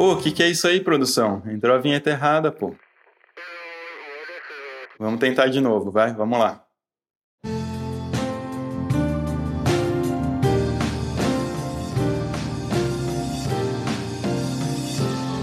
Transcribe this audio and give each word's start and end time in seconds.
Ô, 0.00 0.12
o 0.12 0.16
que, 0.16 0.32
que 0.32 0.42
é 0.42 0.48
isso 0.48 0.66
aí, 0.66 0.80
produção? 0.80 1.42
Entrou 1.44 1.76
a 1.76 1.78
vinheta 1.78 2.08
errada, 2.08 2.50
pô. 2.50 2.74
Vamos 4.98 5.20
tentar 5.20 5.48
de 5.48 5.60
novo, 5.60 5.90
vai? 5.90 6.14
Vamos 6.14 6.38
lá. 6.38 6.64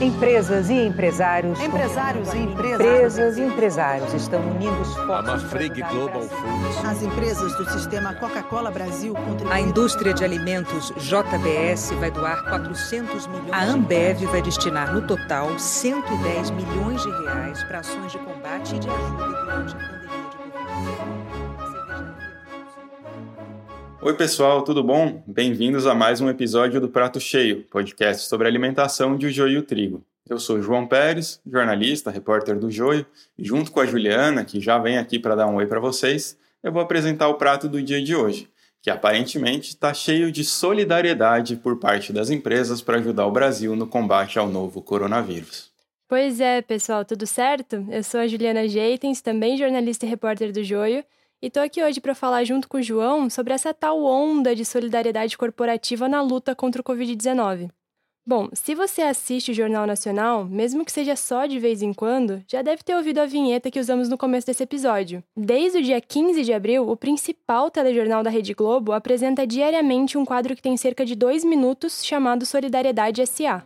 Empresas 0.07 0.69
e 0.69 0.73
empresários. 0.73 1.59
Empresários 1.59 2.33
e 2.33 2.37
empresas. 2.37 2.79
Empresas 2.79 3.37
e 3.37 3.41
empresários 3.41 4.13
estão 4.13 4.39
unindo 4.39 4.81
esforços. 4.81 5.53
A 5.53 5.89
Global 5.91 6.21
Foods. 6.21 6.85
As 6.85 7.03
empresas 7.03 7.57
do 7.57 7.69
sistema 7.71 8.13
Coca-Cola 8.13 8.71
Brasil 8.71 9.13
contribuem. 9.13 9.51
A 9.51 9.59
indústria 9.59 10.13
de 10.13 10.23
alimentos 10.23 10.93
JBS 10.95 11.91
vai 11.99 12.09
doar 12.09 12.41
400 12.45 13.27
milhões. 13.27 13.51
A 13.51 13.63
Ambev 13.65 14.23
vai 14.27 14.41
destinar 14.41 14.93
no 14.93 15.05
total 15.05 15.59
110 15.59 16.51
milhões 16.51 17.03
de 17.03 17.09
reais 17.23 17.61
para 17.65 17.79
ações 17.79 18.13
de 18.13 18.17
combate 18.19 18.77
e 18.77 18.79
de 18.79 18.89
ajuda 18.89 19.25
durante 19.25 19.75
a 19.75 19.96
Oi, 24.07 24.13
pessoal, 24.13 24.61
tudo 24.61 24.81
bom? 24.81 25.21
Bem-vindos 25.27 25.85
a 25.85 25.93
mais 25.93 26.21
um 26.21 26.29
episódio 26.29 26.79
do 26.79 26.87
Prato 26.87 27.19
Cheio, 27.19 27.63
podcast 27.63 28.29
sobre 28.29 28.47
alimentação 28.47 29.17
de 29.17 29.25
o 29.25 29.29
joio 29.29 29.55
e 29.55 29.57
o 29.57 29.63
trigo. 29.63 30.01
Eu 30.29 30.39
sou 30.39 30.61
João 30.61 30.87
Pérez, 30.87 31.41
jornalista, 31.45 32.09
repórter 32.09 32.57
do 32.57 32.71
Joio, 32.71 33.05
e 33.37 33.43
junto 33.43 33.69
com 33.69 33.81
a 33.81 33.85
Juliana, 33.85 34.45
que 34.45 34.61
já 34.61 34.77
vem 34.77 34.97
aqui 34.97 35.19
para 35.19 35.35
dar 35.35 35.47
um 35.47 35.55
oi 35.55 35.65
para 35.65 35.81
vocês, 35.81 36.37
eu 36.63 36.71
vou 36.71 36.81
apresentar 36.81 37.27
o 37.27 37.33
prato 37.33 37.67
do 37.67 37.83
dia 37.83 38.01
de 38.01 38.15
hoje, 38.15 38.49
que 38.81 38.89
aparentemente 38.89 39.71
está 39.71 39.93
cheio 39.93 40.31
de 40.31 40.45
solidariedade 40.45 41.57
por 41.57 41.77
parte 41.77 42.13
das 42.13 42.29
empresas 42.29 42.81
para 42.81 42.99
ajudar 42.99 43.27
o 43.27 43.31
Brasil 43.31 43.75
no 43.75 43.85
combate 43.85 44.39
ao 44.39 44.47
novo 44.47 44.81
coronavírus. 44.81 45.69
Pois 46.07 46.39
é, 46.39 46.61
pessoal, 46.61 47.03
tudo 47.03 47.27
certo? 47.27 47.85
Eu 47.91 48.01
sou 48.05 48.21
a 48.21 48.27
Juliana 48.27 48.69
Jeitens, 48.69 49.19
também 49.19 49.57
jornalista 49.57 50.05
e 50.05 50.09
repórter 50.09 50.53
do 50.53 50.63
Joio, 50.63 51.03
e 51.41 51.49
tô 51.49 51.59
aqui 51.59 51.83
hoje 51.83 52.01
para 52.01 52.15
falar 52.15 52.43
junto 52.43 52.67
com 52.67 52.77
o 52.77 52.81
João 52.81 53.29
sobre 53.29 53.53
essa 53.53 53.73
tal 53.73 54.03
onda 54.03 54.55
de 54.55 54.65
solidariedade 54.65 55.37
corporativa 55.37 56.09
na 56.09 56.21
luta 56.21 56.55
contra 56.55 56.81
o 56.81 56.83
Covid-19. 56.83 57.69
Bom, 58.25 58.49
se 58.51 58.75
você 58.75 59.03
assiste 59.03 59.51
o 59.51 59.53
Jornal 59.53 59.87
Nacional, 59.87 60.43
mesmo 60.43 60.83
que 60.83 60.91
seja 60.91 61.15
só 61.15 61.45
de 61.45 61.59
vez 61.59 61.81
em 61.81 61.93
quando, 61.93 62.43
já 62.45 62.61
deve 62.61 62.83
ter 62.83 62.93
ouvido 62.93 63.19
a 63.19 63.25
vinheta 63.25 63.71
que 63.71 63.79
usamos 63.79 64.09
no 64.09 64.17
começo 64.17 64.45
desse 64.47 64.63
episódio. 64.63 65.23
Desde 65.33 65.77
o 65.77 65.81
dia 65.81 66.01
15 66.01 66.43
de 66.43 66.51
abril, 66.51 66.89
o 66.89 66.97
principal 66.97 67.71
telejornal 67.71 68.23
da 68.23 68.29
Rede 68.29 68.53
Globo 68.53 68.91
apresenta 68.91 69.47
diariamente 69.47 70.17
um 70.17 70.25
quadro 70.25 70.57
que 70.57 70.61
tem 70.61 70.75
cerca 70.75 71.05
de 71.05 71.15
dois 71.15 71.45
minutos 71.45 72.03
chamado 72.03 72.45
Solidariedade 72.45 73.25
SA. 73.25 73.63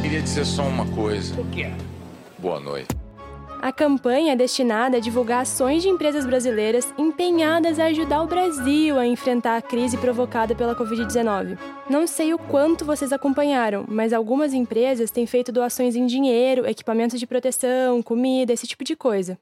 Queria 0.00 0.22
dizer 0.22 0.46
só 0.46 0.62
uma 0.62 0.86
coisa. 0.94 1.38
O 1.38 1.44
que 1.50 1.64
é? 1.64 1.76
Boa 2.38 2.60
noite. 2.60 2.95
A 3.60 3.72
campanha 3.72 4.32
é 4.32 4.36
destinada 4.36 4.98
a 4.98 5.00
divulgar 5.00 5.40
ações 5.40 5.82
de 5.82 5.88
empresas 5.88 6.26
brasileiras 6.26 6.92
empenhadas 6.98 7.78
a 7.78 7.86
ajudar 7.86 8.22
o 8.22 8.26
Brasil 8.26 8.98
a 8.98 9.06
enfrentar 9.06 9.56
a 9.56 9.62
crise 9.62 9.96
provocada 9.96 10.54
pela 10.54 10.76
Covid-19. 10.76 11.58
Não 11.88 12.06
sei 12.06 12.34
o 12.34 12.38
quanto 12.38 12.84
vocês 12.84 13.12
acompanharam, 13.12 13.84
mas 13.88 14.12
algumas 14.12 14.52
empresas 14.52 15.10
têm 15.10 15.26
feito 15.26 15.50
doações 15.50 15.96
em 15.96 16.06
dinheiro, 16.06 16.66
equipamentos 16.66 17.18
de 17.18 17.26
proteção, 17.26 18.02
comida, 18.02 18.52
esse 18.52 18.66
tipo 18.66 18.84
de 18.84 18.94
coisa. 18.94 19.38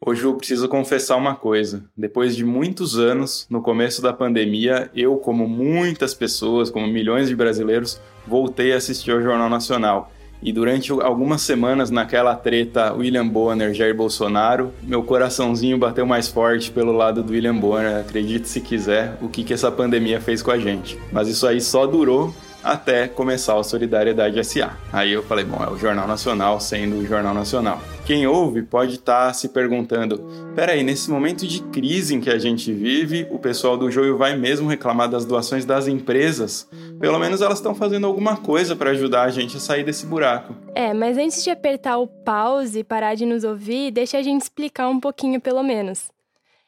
Hoje 0.00 0.24
eu 0.24 0.34
preciso 0.34 0.68
confessar 0.68 1.16
uma 1.16 1.34
coisa. 1.34 1.84
Depois 1.96 2.36
de 2.36 2.44
muitos 2.44 2.96
anos, 2.96 3.46
no 3.50 3.60
começo 3.60 4.00
da 4.00 4.12
pandemia, 4.12 4.90
eu, 4.94 5.16
como 5.16 5.48
muitas 5.48 6.14
pessoas, 6.14 6.70
como 6.70 6.86
milhões 6.86 7.28
de 7.28 7.34
brasileiros, 7.34 8.00
voltei 8.26 8.72
a 8.72 8.76
assistir 8.76 9.10
ao 9.10 9.20
Jornal 9.20 9.50
Nacional. 9.50 10.12
E 10.42 10.52
durante 10.52 10.92
algumas 10.92 11.42
semanas 11.42 11.90
naquela 11.90 12.34
treta 12.34 12.92
William 12.92 13.26
Bonner, 13.26 13.74
Jair 13.74 13.94
Bolsonaro, 13.94 14.72
meu 14.82 15.02
coraçãozinho 15.02 15.76
bateu 15.78 16.06
mais 16.06 16.28
forte 16.28 16.70
pelo 16.70 16.92
lado 16.92 17.22
do 17.22 17.32
William 17.32 17.56
Bonner. 17.56 18.00
Acredite 18.00 18.48
se 18.48 18.60
quiser 18.60 19.16
o 19.20 19.28
que, 19.28 19.42
que 19.42 19.52
essa 19.52 19.70
pandemia 19.70 20.20
fez 20.20 20.40
com 20.40 20.50
a 20.50 20.58
gente. 20.58 20.98
Mas 21.12 21.28
isso 21.28 21.46
aí 21.46 21.60
só 21.60 21.86
durou 21.86 22.32
até 22.62 23.08
começar 23.08 23.56
o 23.56 23.62
Solidariedade 23.62 24.42
SA. 24.44 24.76
Aí 24.92 25.12
eu 25.12 25.22
falei, 25.22 25.44
bom, 25.44 25.62
é 25.62 25.70
o 25.70 25.76
Jornal 25.76 26.06
Nacional 26.06 26.60
sendo 26.60 26.96
o 26.96 27.06
Jornal 27.06 27.34
Nacional. 27.34 27.80
Quem 28.04 28.26
ouve 28.26 28.62
pode 28.62 28.94
estar 28.94 29.26
tá 29.26 29.32
se 29.32 29.48
perguntando: 29.50 30.26
peraí, 30.54 30.82
nesse 30.82 31.10
momento 31.10 31.46
de 31.46 31.62
crise 31.64 32.14
em 32.14 32.20
que 32.20 32.30
a 32.30 32.38
gente 32.38 32.72
vive, 32.72 33.26
o 33.30 33.38
pessoal 33.38 33.76
do 33.76 33.90
Joio 33.90 34.16
vai 34.16 34.36
mesmo 34.36 34.68
reclamar 34.68 35.08
das 35.08 35.24
doações 35.24 35.64
das 35.64 35.86
empresas? 35.86 36.68
Pelo 36.98 37.18
menos 37.18 37.42
elas 37.42 37.58
estão 37.58 37.74
fazendo 37.74 38.06
alguma 38.06 38.36
coisa 38.36 38.74
para 38.74 38.90
ajudar 38.90 39.24
a 39.24 39.30
gente 39.30 39.56
a 39.56 39.60
sair 39.60 39.84
desse 39.84 40.06
buraco. 40.06 40.54
É, 40.74 40.94
mas 40.94 41.18
antes 41.18 41.44
de 41.44 41.50
apertar 41.50 41.98
o 41.98 42.06
pause 42.06 42.80
e 42.80 42.84
parar 42.84 43.14
de 43.14 43.26
nos 43.26 43.44
ouvir, 43.44 43.90
deixa 43.90 44.18
a 44.18 44.22
gente 44.22 44.42
explicar 44.42 44.88
um 44.88 44.98
pouquinho 44.98 45.40
pelo 45.40 45.62
menos. 45.62 46.08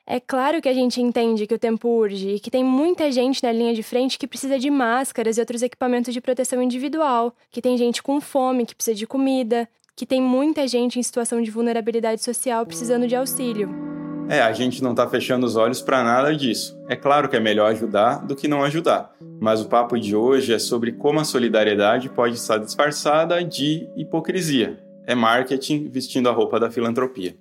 É 0.07 0.19
claro 0.19 0.61
que 0.61 0.69
a 0.69 0.75
gente 0.75 1.01
entende 1.01 1.47
que 1.47 1.55
o 1.55 1.59
tempo 1.59 1.89
urge 1.89 2.31
e 2.31 2.41
que 2.41 2.51
tem 2.51 2.65
muita 2.65 3.13
gente 3.13 3.43
na 3.43 3.53
linha 3.53 3.75
de 3.75 3.83
frente 3.83 4.19
que 4.19 4.27
precisa 4.27 4.59
de 4.59 4.71
máscaras 4.71 5.37
e 5.37 5.41
outros 5.41 5.63
equipamentos 5.63 6.13
de 6.13 6.21
proteção 6.21 6.63
individual, 6.63 7.33
que 7.51 7.63
tem 7.63 7.77
gente 7.77 8.03
com 8.03 8.21
fome, 8.21 8.67
que 8.67 8.75
precisa 8.75 8.97
de 8.97 9.07
comida, 9.07 9.69
que 9.95 10.07
tem 10.07 10.21
muita 10.21 10.67
gente 10.67 10.99
em 10.99 11.03
situação 11.03 11.43
de 11.43 11.51
vulnerabilidade 11.51 12.23
social 12.23 12.65
precisando 12.67 13.07
de 13.07 13.15
auxílio. 13.15 13.69
É, 14.31 14.41
a 14.41 14.53
gente 14.53 14.83
não 14.83 14.93
está 14.93 15.09
fechando 15.09 15.45
os 15.45 15.57
olhos 15.57 15.83
para 15.83 16.05
nada 16.05 16.35
disso. 16.35 16.81
É 16.89 16.95
claro 16.95 17.29
que 17.29 17.37
é 17.37 17.41
melhor 17.41 17.71
ajudar 17.73 18.25
do 18.25 18.37
que 18.37 18.47
não 18.47 18.63
ajudar, 18.63 19.13
mas 19.41 19.61
o 19.61 19.69
papo 19.69 19.99
de 19.99 20.15
hoje 20.15 20.55
é 20.55 20.59
sobre 20.59 20.93
como 20.93 21.19
a 21.19 21.25
solidariedade 21.25 22.09
pode 22.09 22.37
estar 22.37 22.59
disfarçada 22.59 23.45
de 23.45 23.89
hipocrisia. 23.97 24.79
É 25.05 25.15
marketing 25.15 25.89
vestindo 25.89 26.29
a 26.29 26.33
roupa 26.33 26.61
da 26.61 26.71
filantropia. 26.71 27.35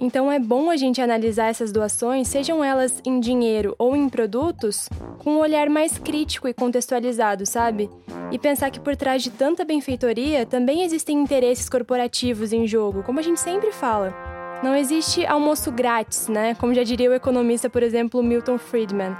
Então 0.00 0.30
é 0.30 0.38
bom 0.38 0.70
a 0.70 0.76
gente 0.76 1.00
analisar 1.00 1.46
essas 1.46 1.72
doações, 1.72 2.28
sejam 2.28 2.62
elas 2.62 3.02
em 3.04 3.18
dinheiro 3.18 3.74
ou 3.78 3.96
em 3.96 4.08
produtos, 4.08 4.88
com 5.18 5.32
um 5.32 5.40
olhar 5.40 5.68
mais 5.68 5.98
crítico 5.98 6.46
e 6.46 6.54
contextualizado, 6.54 7.44
sabe? 7.44 7.90
E 8.30 8.38
pensar 8.38 8.70
que 8.70 8.78
por 8.78 8.94
trás 8.94 9.22
de 9.22 9.30
tanta 9.30 9.64
benfeitoria 9.64 10.46
também 10.46 10.82
existem 10.82 11.18
interesses 11.18 11.68
corporativos 11.68 12.52
em 12.52 12.66
jogo, 12.66 13.02
como 13.02 13.18
a 13.18 13.22
gente 13.22 13.40
sempre 13.40 13.72
fala. 13.72 14.27
Não 14.62 14.74
existe 14.74 15.24
almoço 15.24 15.70
grátis, 15.70 16.28
né? 16.28 16.54
Como 16.54 16.74
já 16.74 16.82
diria 16.82 17.10
o 17.10 17.14
economista, 17.14 17.70
por 17.70 17.82
exemplo, 17.82 18.22
Milton 18.22 18.58
Friedman. 18.58 19.16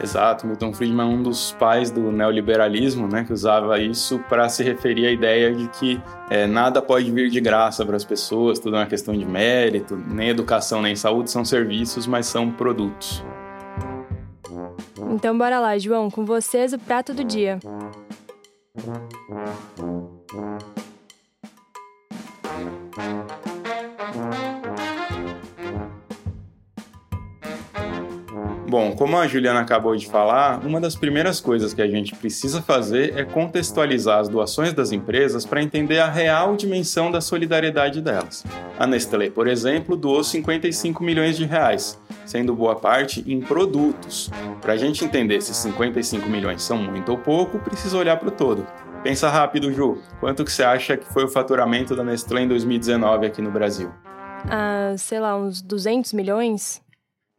Exato, 0.00 0.46
Milton 0.46 0.72
Friedman 0.72 1.10
é 1.10 1.14
um 1.14 1.22
dos 1.22 1.52
pais 1.58 1.90
do 1.90 2.12
neoliberalismo, 2.12 3.08
né, 3.08 3.24
que 3.24 3.32
usava 3.32 3.80
isso 3.80 4.20
para 4.28 4.48
se 4.48 4.62
referir 4.62 5.06
à 5.06 5.10
ideia 5.10 5.52
de 5.52 5.66
que 5.68 6.00
é, 6.30 6.46
nada 6.46 6.80
pode 6.80 7.10
vir 7.10 7.28
de 7.28 7.40
graça 7.40 7.84
para 7.84 7.96
as 7.96 8.04
pessoas, 8.04 8.60
tudo 8.60 8.76
é 8.76 8.78
uma 8.78 8.86
questão 8.86 9.12
de 9.12 9.24
mérito, 9.24 9.96
nem 9.96 10.28
educação 10.28 10.80
nem 10.80 10.94
saúde 10.94 11.32
são 11.32 11.44
serviços, 11.44 12.06
mas 12.06 12.26
são 12.26 12.48
produtos. 12.48 13.24
Então 15.10 15.36
bora 15.36 15.58
lá, 15.58 15.76
João, 15.78 16.08
com 16.10 16.24
vocês 16.24 16.72
o 16.72 16.78
prato 16.78 17.12
do 17.12 17.24
dia. 17.24 17.58
Bom, 28.68 28.94
como 28.94 29.16
a 29.16 29.26
Juliana 29.26 29.60
acabou 29.60 29.96
de 29.96 30.06
falar, 30.06 30.60
uma 30.62 30.78
das 30.78 30.94
primeiras 30.94 31.40
coisas 31.40 31.72
que 31.72 31.80
a 31.80 31.88
gente 31.88 32.14
precisa 32.14 32.60
fazer 32.60 33.16
é 33.16 33.24
contextualizar 33.24 34.18
as 34.18 34.28
doações 34.28 34.74
das 34.74 34.92
empresas 34.92 35.46
para 35.46 35.62
entender 35.62 36.00
a 36.00 36.10
real 36.10 36.54
dimensão 36.54 37.10
da 37.10 37.18
solidariedade 37.18 38.02
delas. 38.02 38.44
A 38.78 38.86
Nestlé, 38.86 39.30
por 39.30 39.48
exemplo, 39.48 39.96
doou 39.96 40.22
55 40.22 41.02
milhões 41.02 41.38
de 41.38 41.46
reais, 41.46 41.98
sendo 42.26 42.54
boa 42.54 42.76
parte 42.76 43.24
em 43.26 43.40
produtos. 43.40 44.30
Para 44.60 44.74
a 44.74 44.76
gente 44.76 45.02
entender 45.02 45.40
se 45.40 45.54
55 45.54 46.28
milhões 46.28 46.62
são 46.62 46.76
muito 46.76 47.10
ou 47.10 47.16
pouco, 47.16 47.58
precisa 47.58 47.96
olhar 47.96 48.18
para 48.18 48.28
o 48.28 48.32
todo. 48.32 48.66
Pensa 49.02 49.30
rápido, 49.30 49.72
Ju. 49.72 49.96
Quanto 50.20 50.44
que 50.44 50.52
você 50.52 50.62
acha 50.62 50.94
que 50.94 51.10
foi 51.10 51.24
o 51.24 51.28
faturamento 51.28 51.96
da 51.96 52.04
Nestlé 52.04 52.42
em 52.42 52.48
2019 52.48 53.28
aqui 53.28 53.40
no 53.40 53.50
Brasil? 53.50 53.90
Ah, 54.44 54.94
sei 54.98 55.20
lá, 55.20 55.38
uns 55.38 55.62
200 55.62 56.12
milhões? 56.12 56.86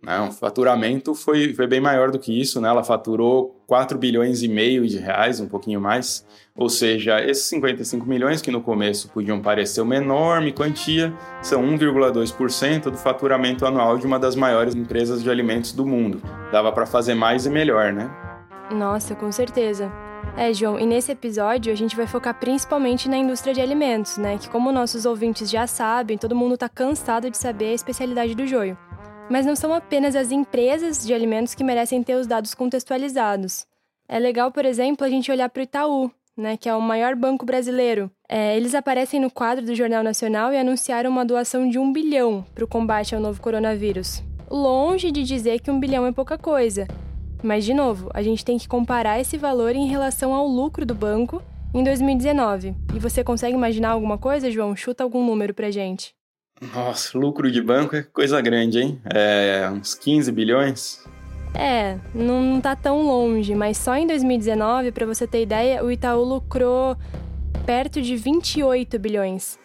Não, 0.01 0.30
o 0.30 0.31
faturamento 0.31 1.13
foi, 1.13 1.54
foi 1.54 1.68
bem 1.68 1.81
maior 1.81 2.10
do 2.10 2.18
que 2.18 2.40
isso, 2.40 2.62
né? 2.62 2.69
Ela 2.69 2.84
faturou 2.84 3.62
4 3.68 3.98
bilhões 3.98 4.42
e 4.42 4.48
meio 4.48 4.88
de 4.88 4.98
reais, 4.98 5.42
um 5.42 5.48
pouquinho 5.48 5.81
mais. 5.81 6.25
Ou 6.56 6.69
seja, 6.69 7.19
esses 7.22 7.46
55 7.46 8.06
milhões 8.06 8.42
que 8.42 8.50
no 8.50 8.62
começo 8.62 9.10
podiam 9.10 9.42
parecer 9.42 9.81
uma 9.81 9.98
enorme 9.98 10.54
quantia, 10.54 11.13
são 11.42 11.62
1,2% 11.63 12.84
do 12.90 12.98
faturamento 12.98 13.66
anual 13.66 13.98
de 13.98 14.07
uma 14.07 14.18
das 14.18 14.36
maiores 14.36 14.74
empresas 14.74 15.22
de 15.22 15.30
alimentos 15.30 15.74
do 15.74 15.86
mundo. 15.86 16.22
Dava 16.50 16.72
para 16.72 16.86
fazer 16.86 17.13
mais 17.13 17.45
e 17.45 17.50
melhor, 17.50 17.92
né? 17.92 18.10
Nossa, 18.72 19.16
com 19.16 19.31
certeza. 19.31 19.92
É, 20.38 20.54
João, 20.54 20.80
e 20.80 20.86
nesse 20.86 21.12
episódio 21.12 21.74
a 21.74 21.75
gente 21.75 21.95
vai 21.95 22.07
focar 22.07 22.40
principalmente 22.40 23.10
na 23.10 23.18
indústria 23.18 23.54
de 23.54 23.60
alimentos, 23.60 24.18
né? 24.18 24.38
Que 24.38 24.50
como 24.50 24.72
nossos 24.72 25.06
ouvintes 25.06 25.50
já 25.50 25.68
sabem, 25.68 26.18
todo 26.18 26.36
mundo 26.36 26.57
tá 26.57 26.69
cansado 26.69 27.30
de 27.30 27.38
saber 27.38 27.72
a 27.72 27.74
especialidade 27.74 28.34
do 28.34 28.48
joio. 28.48 28.78
Mas 29.30 29.46
não 29.46 29.56
são 29.56 29.74
apenas 29.74 30.16
as 30.16 30.31
empresas 30.31 31.06
de 31.06 31.14
alimentos 31.14 31.54
que 31.54 31.64
merecem 31.64 32.02
ter 32.02 32.16
os 32.16 32.26
dados 32.26 32.54
contextualizados. 32.56 33.66
É 34.08 34.18
legal, 34.18 34.52
por 34.52 34.66
exemplo, 34.66 35.06
a 35.06 35.10
gente 35.10 35.31
olhar 35.31 35.50
para 35.50 35.60
o 35.60 35.64
Itaú, 35.64 36.12
né, 36.36 36.58
que 36.58 36.68
é 36.68 36.74
o 36.74 36.81
maior 36.81 37.16
banco 37.16 37.46
brasileiro. 37.46 38.10
É, 38.28 38.58
eles 38.58 38.74
aparecem 38.74 39.20
no 39.20 39.30
quadro 39.30 39.64
do 39.64 39.76
Jornal 39.76 40.04
Nacional 40.04 40.52
e 40.52 40.58
anunciaram 40.58 41.12
uma 41.12 41.26
doação 41.26 41.70
de 41.70 41.78
um 41.78 41.94
bilhão 41.94 42.44
para 42.56 42.64
o 42.64 42.68
combate 42.68 43.14
ao 43.14 43.22
novo 43.22 43.40
coronavírus. 43.40 44.24
Longe 44.50 45.12
de 45.12 45.24
dizer 45.24 45.60
que 45.60 45.70
um 45.70 45.80
bilhão 45.80 46.08
é 46.08 46.12
pouca 46.12 46.38
coisa. 46.38 46.88
Mas, 47.44 47.64
de 47.64 47.74
novo, 47.74 48.10
a 48.14 48.24
gente 48.24 48.44
tem 48.44 48.58
que 48.58 48.68
comparar 48.68 49.20
esse 49.20 49.38
valor 49.38 49.76
em 49.76 49.88
relação 49.88 50.34
ao 50.34 50.48
lucro 50.48 50.86
do 50.86 50.96
banco 50.96 51.42
em 51.74 51.84
2019. 51.84 52.76
E 52.96 53.00
você 53.00 53.24
consegue 53.24 53.56
imaginar 53.56 53.92
alguma 53.92 54.18
coisa, 54.18 54.50
João? 54.50 54.76
Chuta 54.76 55.04
algum 55.04 55.24
número 55.24 55.54
pra 55.54 55.70
gente. 55.70 56.16
Nossa, 56.62 57.18
lucro 57.18 57.50
de 57.52 57.62
banco 57.62 57.96
é 57.96 58.04
coisa 58.04 58.42
grande, 58.42 58.80
hein? 58.80 59.02
É 59.06 59.70
uns 59.72 59.96
15 59.96 60.32
bilhões? 60.32 61.04
É, 61.54 61.98
não, 62.14 62.60
tá 62.62 62.76
tão 62.76 63.02
longe, 63.02 63.56
mas 63.56 63.78
só 63.78 63.96
em 63.96 64.06
2019, 64.06 64.92
para 64.92 65.06
você 65.06 65.26
ter 65.26 65.42
ideia, 65.42 65.84
o 65.84 65.92
Itaú 65.92 66.24
lucrou 66.24 66.96
perto 67.66 68.02
de 68.02 68.16
28 68.16 69.00
bilhões. 69.00 69.58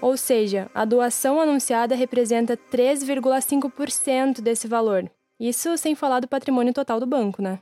Ou 0.00 0.16
seja, 0.16 0.70
a 0.74 0.84
doação 0.84 1.40
anunciada 1.40 1.94
representa 1.94 2.56
3,5% 2.56 4.42
desse 4.42 4.68
valor. 4.68 5.10
Isso 5.40 5.76
sem 5.78 5.94
falar 5.94 6.20
do 6.20 6.28
patrimônio 6.28 6.74
total 6.74 7.00
do 7.00 7.06
banco, 7.06 7.40
né? 7.40 7.58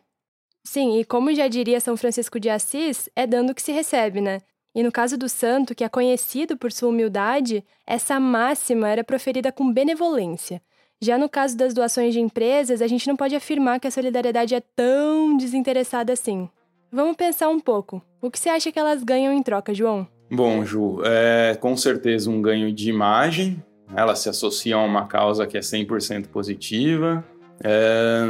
Sim, 0.65 0.99
e 0.99 1.05
como 1.05 1.35
já 1.35 1.49
diria 1.49 1.81
São 1.81 1.97
Francisco 1.97 2.39
de 2.39 2.51
Assis, 2.51 3.09
é 3.15 3.27
dando 3.27 3.55
que 3.55 3.63
se 3.63 3.73
recebe, 3.73 4.21
né? 4.21 4.41
E 4.75 4.83
no 4.83 4.91
caso 4.91 5.19
do 5.19 5.29
santo, 5.29 5.75
que 5.75 5.85
é 5.85 5.89
conhecido 5.89 6.57
por 6.57 6.73
sua 6.73 6.89
humildade, 6.89 7.65
essa 7.87 8.19
máxima 8.19 8.89
era 8.89 9.05
proferida 9.05 9.53
com 9.53 9.73
benevolência. 9.73 10.63
Já 11.01 11.19
no 11.19 11.29
caso 11.29 11.57
das 11.57 11.75
doações 11.75 12.15
de 12.15 12.21
empresas, 12.21 12.81
a 12.81 12.87
gente 12.87 13.09
não 13.09 13.17
pode 13.17 13.35
afirmar 13.35 13.81
que 13.81 13.89
a 13.89 13.91
solidariedade 13.91 14.55
é 14.55 14.63
tão 14.75 15.37
desinteressada 15.37 16.13
assim. 16.13 16.49
Vamos 16.91 17.17
pensar 17.17 17.49
um 17.49 17.59
pouco. 17.59 18.01
O 18.21 18.31
que 18.31 18.39
você 18.39 18.49
acha 18.49 18.71
que 18.71 18.79
elas 18.79 19.03
ganham 19.03 19.33
em 19.33 19.43
troca, 19.43 19.75
João? 19.75 20.07
Bom, 20.31 20.65
Ju, 20.65 21.03
é 21.05 21.57
com 21.61 21.77
certeza 21.77 22.31
um 22.31 22.41
ganho 22.41 22.73
de 22.73 22.89
imagem. 22.89 23.63
Elas 23.95 24.21
se 24.21 24.29
associam 24.29 24.81
a 24.81 24.85
uma 24.85 25.07
causa 25.07 25.47
que 25.47 25.59
é 25.59 25.61
100% 25.61 26.29
positiva. 26.29 27.25
É, 27.63 28.23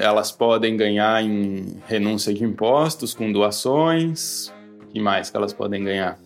elas 0.00 0.30
podem 0.30 0.76
ganhar 0.76 1.22
em 1.22 1.78
renúncia 1.86 2.32
de 2.32 2.44
impostos 2.44 3.14
com 3.14 3.32
doações, 3.32 4.52
mais 5.00 5.30
que 5.30 5.36
elas 5.36 5.52
podem 5.52 5.84
ganhar? 5.84 6.18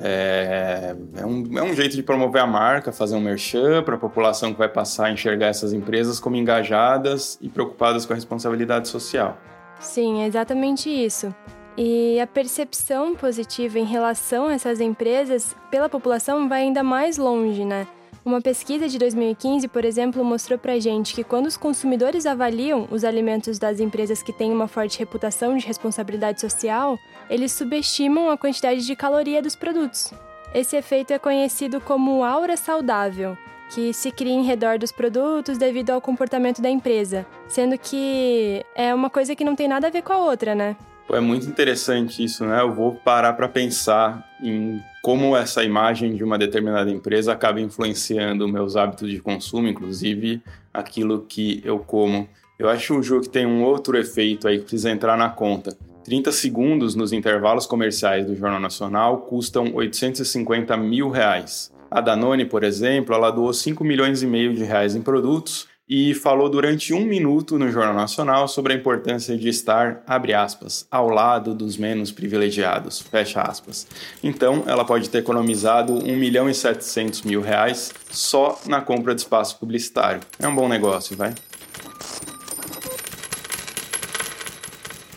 É, 0.00 0.94
é, 1.16 1.26
um, 1.26 1.58
é 1.58 1.62
um 1.62 1.74
jeito 1.74 1.96
de 1.96 2.02
promover 2.02 2.42
a 2.42 2.46
marca, 2.46 2.92
fazer 2.92 3.16
um 3.16 3.20
merchan 3.20 3.82
para 3.82 3.96
a 3.96 3.98
população 3.98 4.52
que 4.52 4.58
vai 4.58 4.68
passar 4.68 5.06
a 5.06 5.12
enxergar 5.12 5.48
essas 5.48 5.72
empresas 5.72 6.20
como 6.20 6.36
engajadas 6.36 7.38
e 7.40 7.48
preocupadas 7.48 8.06
com 8.06 8.12
a 8.12 8.16
responsabilidade 8.16 8.88
social. 8.88 9.36
Sim, 9.80 10.22
é 10.22 10.26
exatamente 10.26 10.88
isso. 10.88 11.34
E 11.76 12.20
a 12.20 12.26
percepção 12.26 13.14
positiva 13.14 13.78
em 13.78 13.84
relação 13.84 14.48
a 14.48 14.52
essas 14.52 14.80
empresas 14.80 15.56
pela 15.70 15.88
população 15.88 16.48
vai 16.48 16.62
ainda 16.62 16.82
mais 16.82 17.16
longe, 17.16 17.64
né? 17.64 17.86
Uma 18.22 18.42
pesquisa 18.42 18.86
de 18.86 18.98
2015, 18.98 19.66
por 19.68 19.82
exemplo, 19.82 20.22
mostrou 20.22 20.58
pra 20.58 20.78
gente 20.78 21.14
que 21.14 21.24
quando 21.24 21.46
os 21.46 21.56
consumidores 21.56 22.26
avaliam 22.26 22.86
os 22.90 23.02
alimentos 23.02 23.58
das 23.58 23.80
empresas 23.80 24.22
que 24.22 24.32
têm 24.32 24.52
uma 24.52 24.68
forte 24.68 24.98
reputação 24.98 25.56
de 25.56 25.66
responsabilidade 25.66 26.38
social, 26.38 26.98
eles 27.30 27.50
subestimam 27.52 28.30
a 28.30 28.36
quantidade 28.36 28.84
de 28.84 28.94
caloria 28.94 29.40
dos 29.40 29.56
produtos. 29.56 30.12
Esse 30.52 30.76
efeito 30.76 31.14
é 31.14 31.18
conhecido 31.18 31.80
como 31.80 32.22
aura 32.22 32.58
saudável, 32.58 33.38
que 33.70 33.92
se 33.94 34.10
cria 34.10 34.34
em 34.34 34.44
redor 34.44 34.78
dos 34.78 34.92
produtos 34.92 35.56
devido 35.56 35.90
ao 35.90 36.00
comportamento 36.00 36.60
da 36.60 36.68
empresa, 36.68 37.24
sendo 37.48 37.78
que 37.78 38.62
é 38.74 38.94
uma 38.94 39.08
coisa 39.08 39.34
que 39.34 39.44
não 39.44 39.56
tem 39.56 39.66
nada 39.66 39.86
a 39.86 39.90
ver 39.90 40.02
com 40.02 40.12
a 40.12 40.18
outra, 40.18 40.54
né? 40.54 40.76
É 41.10 41.20
muito 41.20 41.46
interessante 41.46 42.22
isso, 42.22 42.44
né? 42.44 42.60
Eu 42.60 42.72
vou 42.72 42.94
parar 42.96 43.32
para 43.32 43.48
pensar 43.48 44.28
em 44.42 44.82
como 45.02 45.36
essa 45.36 45.64
imagem 45.64 46.14
de 46.14 46.22
uma 46.22 46.36
determinada 46.36 46.90
empresa 46.90 47.32
acaba 47.32 47.60
influenciando 47.60 48.46
meus 48.46 48.76
hábitos 48.76 49.10
de 49.10 49.20
consumo, 49.20 49.68
inclusive 49.68 50.42
aquilo 50.72 51.24
que 51.28 51.62
eu 51.64 51.78
como. 51.78 52.28
Eu 52.58 52.68
acho 52.68 52.94
um 52.94 53.02
jogo 53.02 53.22
que 53.22 53.30
tem 53.30 53.46
um 53.46 53.62
outro 53.62 53.96
efeito 53.96 54.46
aí 54.46 54.58
que 54.58 54.64
precisa 54.64 54.90
entrar 54.90 55.16
na 55.16 55.30
conta. 55.30 55.76
30 56.04 56.32
segundos 56.32 56.94
nos 56.94 57.12
intervalos 57.12 57.66
comerciais 57.66 58.26
do 58.26 58.36
Jornal 58.36 58.60
Nacional 58.60 59.18
custam 59.18 59.74
850 59.74 60.76
mil 60.76 61.08
reais. 61.08 61.72
A 61.90 62.00
Danone, 62.00 62.44
por 62.44 62.62
exemplo, 62.62 63.14
ela 63.14 63.30
doou 63.30 63.52
5 63.52 63.82
milhões 63.82 64.22
e 64.22 64.26
meio 64.26 64.54
de 64.54 64.62
reais 64.62 64.94
em 64.94 65.02
produtos 65.02 65.69
e 65.90 66.14
falou 66.14 66.48
durante 66.48 66.94
um 66.94 67.04
minuto 67.04 67.58
no 67.58 67.68
Jornal 67.68 67.94
Nacional 67.94 68.46
sobre 68.46 68.72
a 68.72 68.76
importância 68.76 69.36
de 69.36 69.48
estar, 69.48 70.04
abre 70.06 70.32
aspas, 70.32 70.86
ao 70.88 71.08
lado 71.08 71.52
dos 71.52 71.76
menos 71.76 72.12
privilegiados, 72.12 73.00
fecha 73.00 73.42
aspas. 73.42 73.88
Então, 74.22 74.62
ela 74.68 74.84
pode 74.84 75.10
ter 75.10 75.18
economizado 75.18 75.94
1 75.94 76.16
milhão 76.16 76.48
e 76.48 76.54
700 76.54 77.22
mil 77.22 77.40
reais 77.40 77.92
só 78.08 78.56
na 78.66 78.80
compra 78.80 79.16
de 79.16 79.22
espaço 79.22 79.58
publicitário. 79.58 80.20
É 80.38 80.46
um 80.46 80.54
bom 80.54 80.68
negócio, 80.68 81.16
vai? 81.16 81.34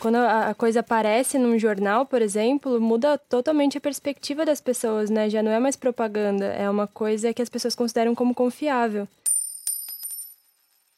Quando 0.00 0.16
a 0.16 0.52
coisa 0.58 0.80
aparece 0.80 1.38
num 1.38 1.56
jornal, 1.56 2.04
por 2.04 2.20
exemplo, 2.20 2.80
muda 2.80 3.16
totalmente 3.16 3.78
a 3.78 3.80
perspectiva 3.80 4.44
das 4.44 4.60
pessoas, 4.60 5.08
né? 5.08 5.30
Já 5.30 5.40
não 5.40 5.52
é 5.52 5.60
mais 5.60 5.76
propaganda, 5.76 6.46
é 6.46 6.68
uma 6.68 6.88
coisa 6.88 7.32
que 7.32 7.40
as 7.40 7.48
pessoas 7.48 7.76
consideram 7.76 8.12
como 8.12 8.34
confiável. 8.34 9.06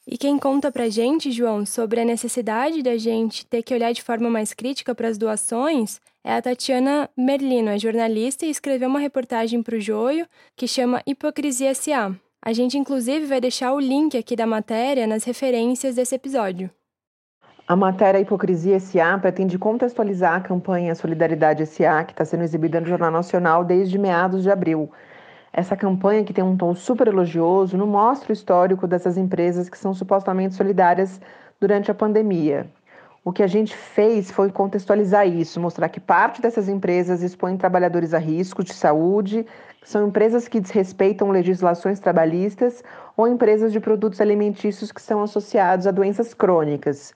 E 0.09 0.17
quem 0.17 0.39
conta 0.39 0.71
pra 0.71 0.89
gente, 0.89 1.33
João, 1.33 1.67
sobre 1.67 2.01
a 2.01 2.05
necessidade 2.05 2.81
da 2.81 2.97
gente 2.97 3.45
ter 3.45 3.63
que 3.63 3.75
olhar 3.75 3.93
de 3.93 4.03
forma 4.03 4.31
mais 4.31 4.55
crítica 4.55 4.95
para 4.95 5.09
as 5.09 5.19
doações 5.19 6.01
é 6.23 6.35
a 6.35 6.43
Tatiana 6.43 7.11
Merlino, 7.17 7.71
é 7.71 7.79
jornalista 7.79 8.47
e 8.47 8.51
escreveu 8.51 8.89
uma 8.89 9.01
reportagem 9.01 9.63
para 9.63 9.77
o 9.77 9.81
Joio 9.81 10.27
que 10.57 10.69
chama 10.69 11.03
Hipocrisia 11.07 11.71
S.A. 11.71 12.13
A 12.41 12.53
gente, 12.53 12.79
inclusive, 12.79 13.27
vai 13.27 13.41
deixar 13.41 13.73
o 13.73 13.81
link 13.81 14.17
aqui 14.17 14.37
da 14.37 14.47
matéria 14.47 15.07
nas 15.07 15.25
referências 15.25 15.97
desse 15.97 16.15
episódio. 16.15 16.71
A 17.67 17.75
matéria 17.75 18.21
Hipocrisia 18.21 18.77
S.A. 18.77 19.19
pretende 19.19 19.59
contextualizar 19.59 20.35
a 20.35 20.41
campanha 20.41 20.95
Solidariedade 20.95 21.65
S.A., 21.65 22.05
que 22.05 22.13
está 22.13 22.25
sendo 22.25 22.45
exibida 22.45 22.81
no 22.81 22.87
Jornal 22.87 23.11
Nacional 23.11 23.65
desde 23.65 23.99
meados 23.99 24.45
de 24.45 24.51
abril. 24.51 24.89
Essa 25.53 25.77
campanha, 25.77 26.25
que 26.25 26.33
tem 26.33 26.45
um 26.45 26.57
tom 26.57 26.75
super 26.75 27.09
elogioso, 27.09 27.77
não 27.77 27.87
mostra 27.87 28.31
o 28.31 28.33
histórico 28.33 28.87
dessas 28.87 29.17
empresas 29.17 29.69
que 29.69 29.79
são 29.79 29.95
supostamente 29.95 30.55
solidárias 30.55 31.21
durante 31.61 31.91
a 31.91 31.95
pandemia. 31.95 32.67
O 33.25 33.33
que 33.33 33.43
a 33.43 33.47
gente 33.49 33.75
fez 33.75 34.31
foi 34.31 34.53
contextualizar 34.53 35.27
isso, 35.27 35.59
mostrar 35.59 35.89
que 35.89 35.99
parte 35.99 36.41
dessas 36.41 36.69
empresas 36.69 37.23
expõem 37.23 37.57
trabalhadores 37.57 38.15
a 38.15 38.19
risco 38.19 38.63
de 38.63 38.73
saúde, 38.73 39.45
são 39.83 40.07
empresas 40.07 40.47
que 40.47 40.61
desrespeitam 40.61 41.31
legislações 41.31 41.99
trabalhistas 41.99 42.85
ou 43.17 43.27
empresas 43.27 43.73
de 43.73 43.81
produtos 43.81 44.21
alimentícios 44.21 44.93
que 44.93 45.03
são 45.03 45.23
associados 45.23 45.87
a 45.87 45.91
doenças 45.91 46.35
crônicas. 46.35 47.13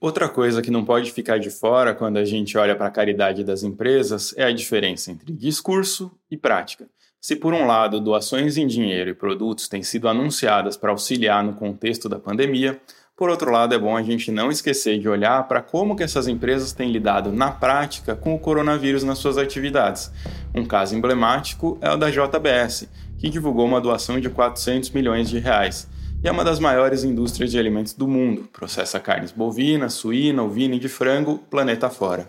Outra 0.00 0.28
coisa 0.28 0.62
que 0.62 0.70
não 0.70 0.84
pode 0.84 1.10
ficar 1.12 1.38
de 1.38 1.48
fora 1.48 1.94
quando 1.94 2.18
a 2.18 2.24
gente 2.24 2.58
olha 2.58 2.76
para 2.76 2.86
a 2.86 2.90
caridade 2.90 3.44
das 3.44 3.62
empresas 3.62 4.32
é 4.36 4.44
a 4.44 4.52
diferença 4.52 5.10
entre 5.10 5.32
discurso 5.32 6.10
e 6.30 6.36
prática. 6.36 6.88
Se, 7.24 7.36
por 7.36 7.54
um 7.54 7.68
lado, 7.68 8.00
doações 8.00 8.56
em 8.56 8.66
dinheiro 8.66 9.10
e 9.10 9.14
produtos 9.14 9.68
têm 9.68 9.80
sido 9.80 10.08
anunciadas 10.08 10.76
para 10.76 10.90
auxiliar 10.90 11.44
no 11.44 11.52
contexto 11.52 12.08
da 12.08 12.18
pandemia, 12.18 12.80
por 13.16 13.30
outro 13.30 13.52
lado, 13.52 13.72
é 13.72 13.78
bom 13.78 13.96
a 13.96 14.02
gente 14.02 14.32
não 14.32 14.50
esquecer 14.50 14.98
de 14.98 15.08
olhar 15.08 15.46
para 15.46 15.62
como 15.62 15.94
que 15.94 16.02
essas 16.02 16.26
empresas 16.26 16.72
têm 16.72 16.90
lidado 16.90 17.30
na 17.30 17.52
prática 17.52 18.16
com 18.16 18.34
o 18.34 18.40
coronavírus 18.40 19.04
nas 19.04 19.18
suas 19.18 19.38
atividades. 19.38 20.10
Um 20.52 20.64
caso 20.64 20.96
emblemático 20.96 21.78
é 21.80 21.92
o 21.92 21.96
da 21.96 22.10
JBS, 22.10 22.88
que 23.16 23.30
divulgou 23.30 23.66
uma 23.66 23.80
doação 23.80 24.18
de 24.18 24.28
400 24.28 24.90
milhões 24.90 25.30
de 25.30 25.38
reais. 25.38 25.88
E 26.24 26.26
é 26.26 26.32
uma 26.32 26.42
das 26.42 26.58
maiores 26.58 27.04
indústrias 27.04 27.52
de 27.52 27.58
alimentos 27.58 27.92
do 27.92 28.08
mundo, 28.08 28.48
processa 28.52 28.98
carnes 28.98 29.30
bovina, 29.30 29.88
suína, 29.88 30.42
ovina 30.42 30.74
e 30.74 30.80
de 30.80 30.88
frango, 30.88 31.38
planeta 31.48 31.88
fora. 31.88 32.28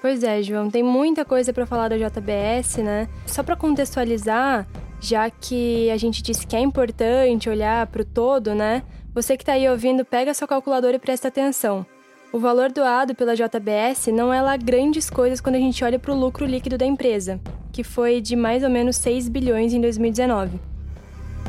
Pois 0.00 0.22
é, 0.22 0.42
João, 0.42 0.70
tem 0.70 0.82
muita 0.82 1.24
coisa 1.24 1.52
para 1.52 1.66
falar 1.66 1.88
da 1.88 1.96
JBS, 1.96 2.78
né? 2.78 3.08
Só 3.26 3.42
para 3.42 3.56
contextualizar, 3.56 4.66
já 5.00 5.28
que 5.30 5.90
a 5.90 5.96
gente 5.96 6.22
disse 6.22 6.46
que 6.46 6.54
é 6.54 6.60
importante 6.60 7.48
olhar 7.48 7.86
para 7.86 8.02
o 8.02 8.04
todo, 8.04 8.54
né? 8.54 8.82
Você 9.14 9.36
que 9.36 9.42
está 9.42 9.54
aí 9.54 9.68
ouvindo, 9.68 10.04
pega 10.04 10.34
sua 10.34 10.46
calculadora 10.46 10.96
e 10.96 10.98
presta 10.98 11.28
atenção. 11.28 11.86
O 12.32 12.38
valor 12.38 12.70
doado 12.70 13.14
pela 13.14 13.34
JBS 13.34 14.08
não 14.08 14.32
é 14.32 14.42
lá 14.42 14.56
grandes 14.56 15.08
coisas 15.08 15.40
quando 15.40 15.54
a 15.54 15.58
gente 15.58 15.82
olha 15.82 15.98
para 15.98 16.12
o 16.12 16.18
lucro 16.18 16.44
líquido 16.44 16.76
da 16.76 16.84
empresa, 16.84 17.40
que 17.72 17.82
foi 17.82 18.20
de 18.20 18.36
mais 18.36 18.62
ou 18.62 18.68
menos 18.68 18.96
6 18.96 19.28
bilhões 19.28 19.72
em 19.72 19.80
2019. 19.80 20.60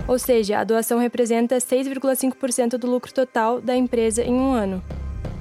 Ou 0.07 0.17
seja, 0.17 0.59
a 0.59 0.63
doação 0.63 0.97
representa 0.99 1.57
6,5% 1.57 2.77
do 2.77 2.89
lucro 2.89 3.13
total 3.13 3.59
da 3.59 3.75
empresa 3.75 4.23
em 4.23 4.33
um 4.33 4.53
ano. 4.53 4.81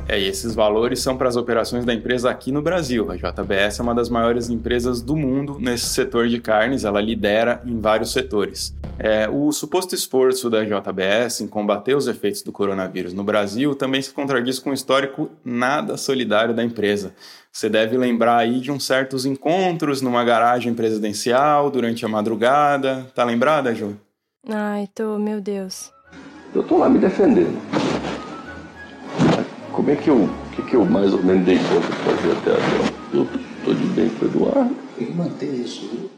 É, 0.08 0.20
e 0.20 0.28
esses 0.28 0.54
valores 0.54 1.00
são 1.00 1.16
para 1.16 1.28
as 1.28 1.36
operações 1.36 1.84
da 1.84 1.92
empresa 1.92 2.30
aqui 2.30 2.52
no 2.52 2.62
Brasil. 2.62 3.10
A 3.10 3.16
JBS 3.16 3.80
é 3.80 3.82
uma 3.82 3.94
das 3.94 4.08
maiores 4.08 4.48
empresas 4.48 5.02
do 5.02 5.16
mundo 5.16 5.58
nesse 5.58 5.86
setor 5.86 6.28
de 6.28 6.40
carnes, 6.40 6.84
ela 6.84 7.00
lidera 7.00 7.60
em 7.66 7.80
vários 7.80 8.12
setores. 8.12 8.72
É, 8.98 9.28
o 9.28 9.50
suposto 9.50 9.94
esforço 9.94 10.48
da 10.48 10.64
JBS 10.64 11.40
em 11.40 11.48
combater 11.48 11.96
os 11.96 12.06
efeitos 12.06 12.42
do 12.42 12.52
coronavírus 12.52 13.12
no 13.12 13.24
Brasil 13.24 13.74
também 13.74 14.00
se 14.00 14.12
contradiz 14.12 14.58
com 14.60 14.70
o 14.70 14.74
histórico 14.74 15.28
nada 15.44 15.96
solidário 15.96 16.54
da 16.54 16.62
empresa. 16.62 17.12
Você 17.52 17.68
deve 17.68 17.96
lembrar 17.96 18.36
aí 18.36 18.60
de 18.60 18.70
uns 18.70 18.84
certos 18.84 19.26
encontros 19.26 20.02
numa 20.02 20.22
garagem 20.22 20.72
presidencial 20.72 21.68
durante 21.70 22.04
a 22.04 22.08
madrugada. 22.08 23.06
Tá 23.14 23.24
lembrada, 23.24 23.74
Ju? 23.74 23.96
Ai, 24.48 24.88
tô, 24.94 25.18
meu 25.18 25.40
Deus. 25.40 25.90
Eu 26.54 26.62
tô 26.62 26.78
lá 26.78 26.88
me 26.88 26.98
defendendo. 26.98 27.85
Como 29.76 29.90
é 29.90 29.94
que 29.94 30.08
eu, 30.08 30.26
que, 30.54 30.62
que 30.62 30.74
eu 30.74 30.86
mais 30.86 31.12
ou 31.12 31.22
menos 31.22 31.44
dei 31.44 31.58
conta 31.58 31.86
de 31.86 31.96
fazer 31.98 32.32
até 32.32 32.50
agora? 32.52 32.94
Eu 33.12 33.26
tô 33.62 33.74
de 33.74 33.86
bem 33.88 34.08
com 34.08 34.24
o 34.24 34.28
Eduardo. 34.28 34.74
Tem 34.96 35.06
que 35.08 35.12
manter 35.12 35.52
isso, 35.52 35.86
viu? 35.90 36.10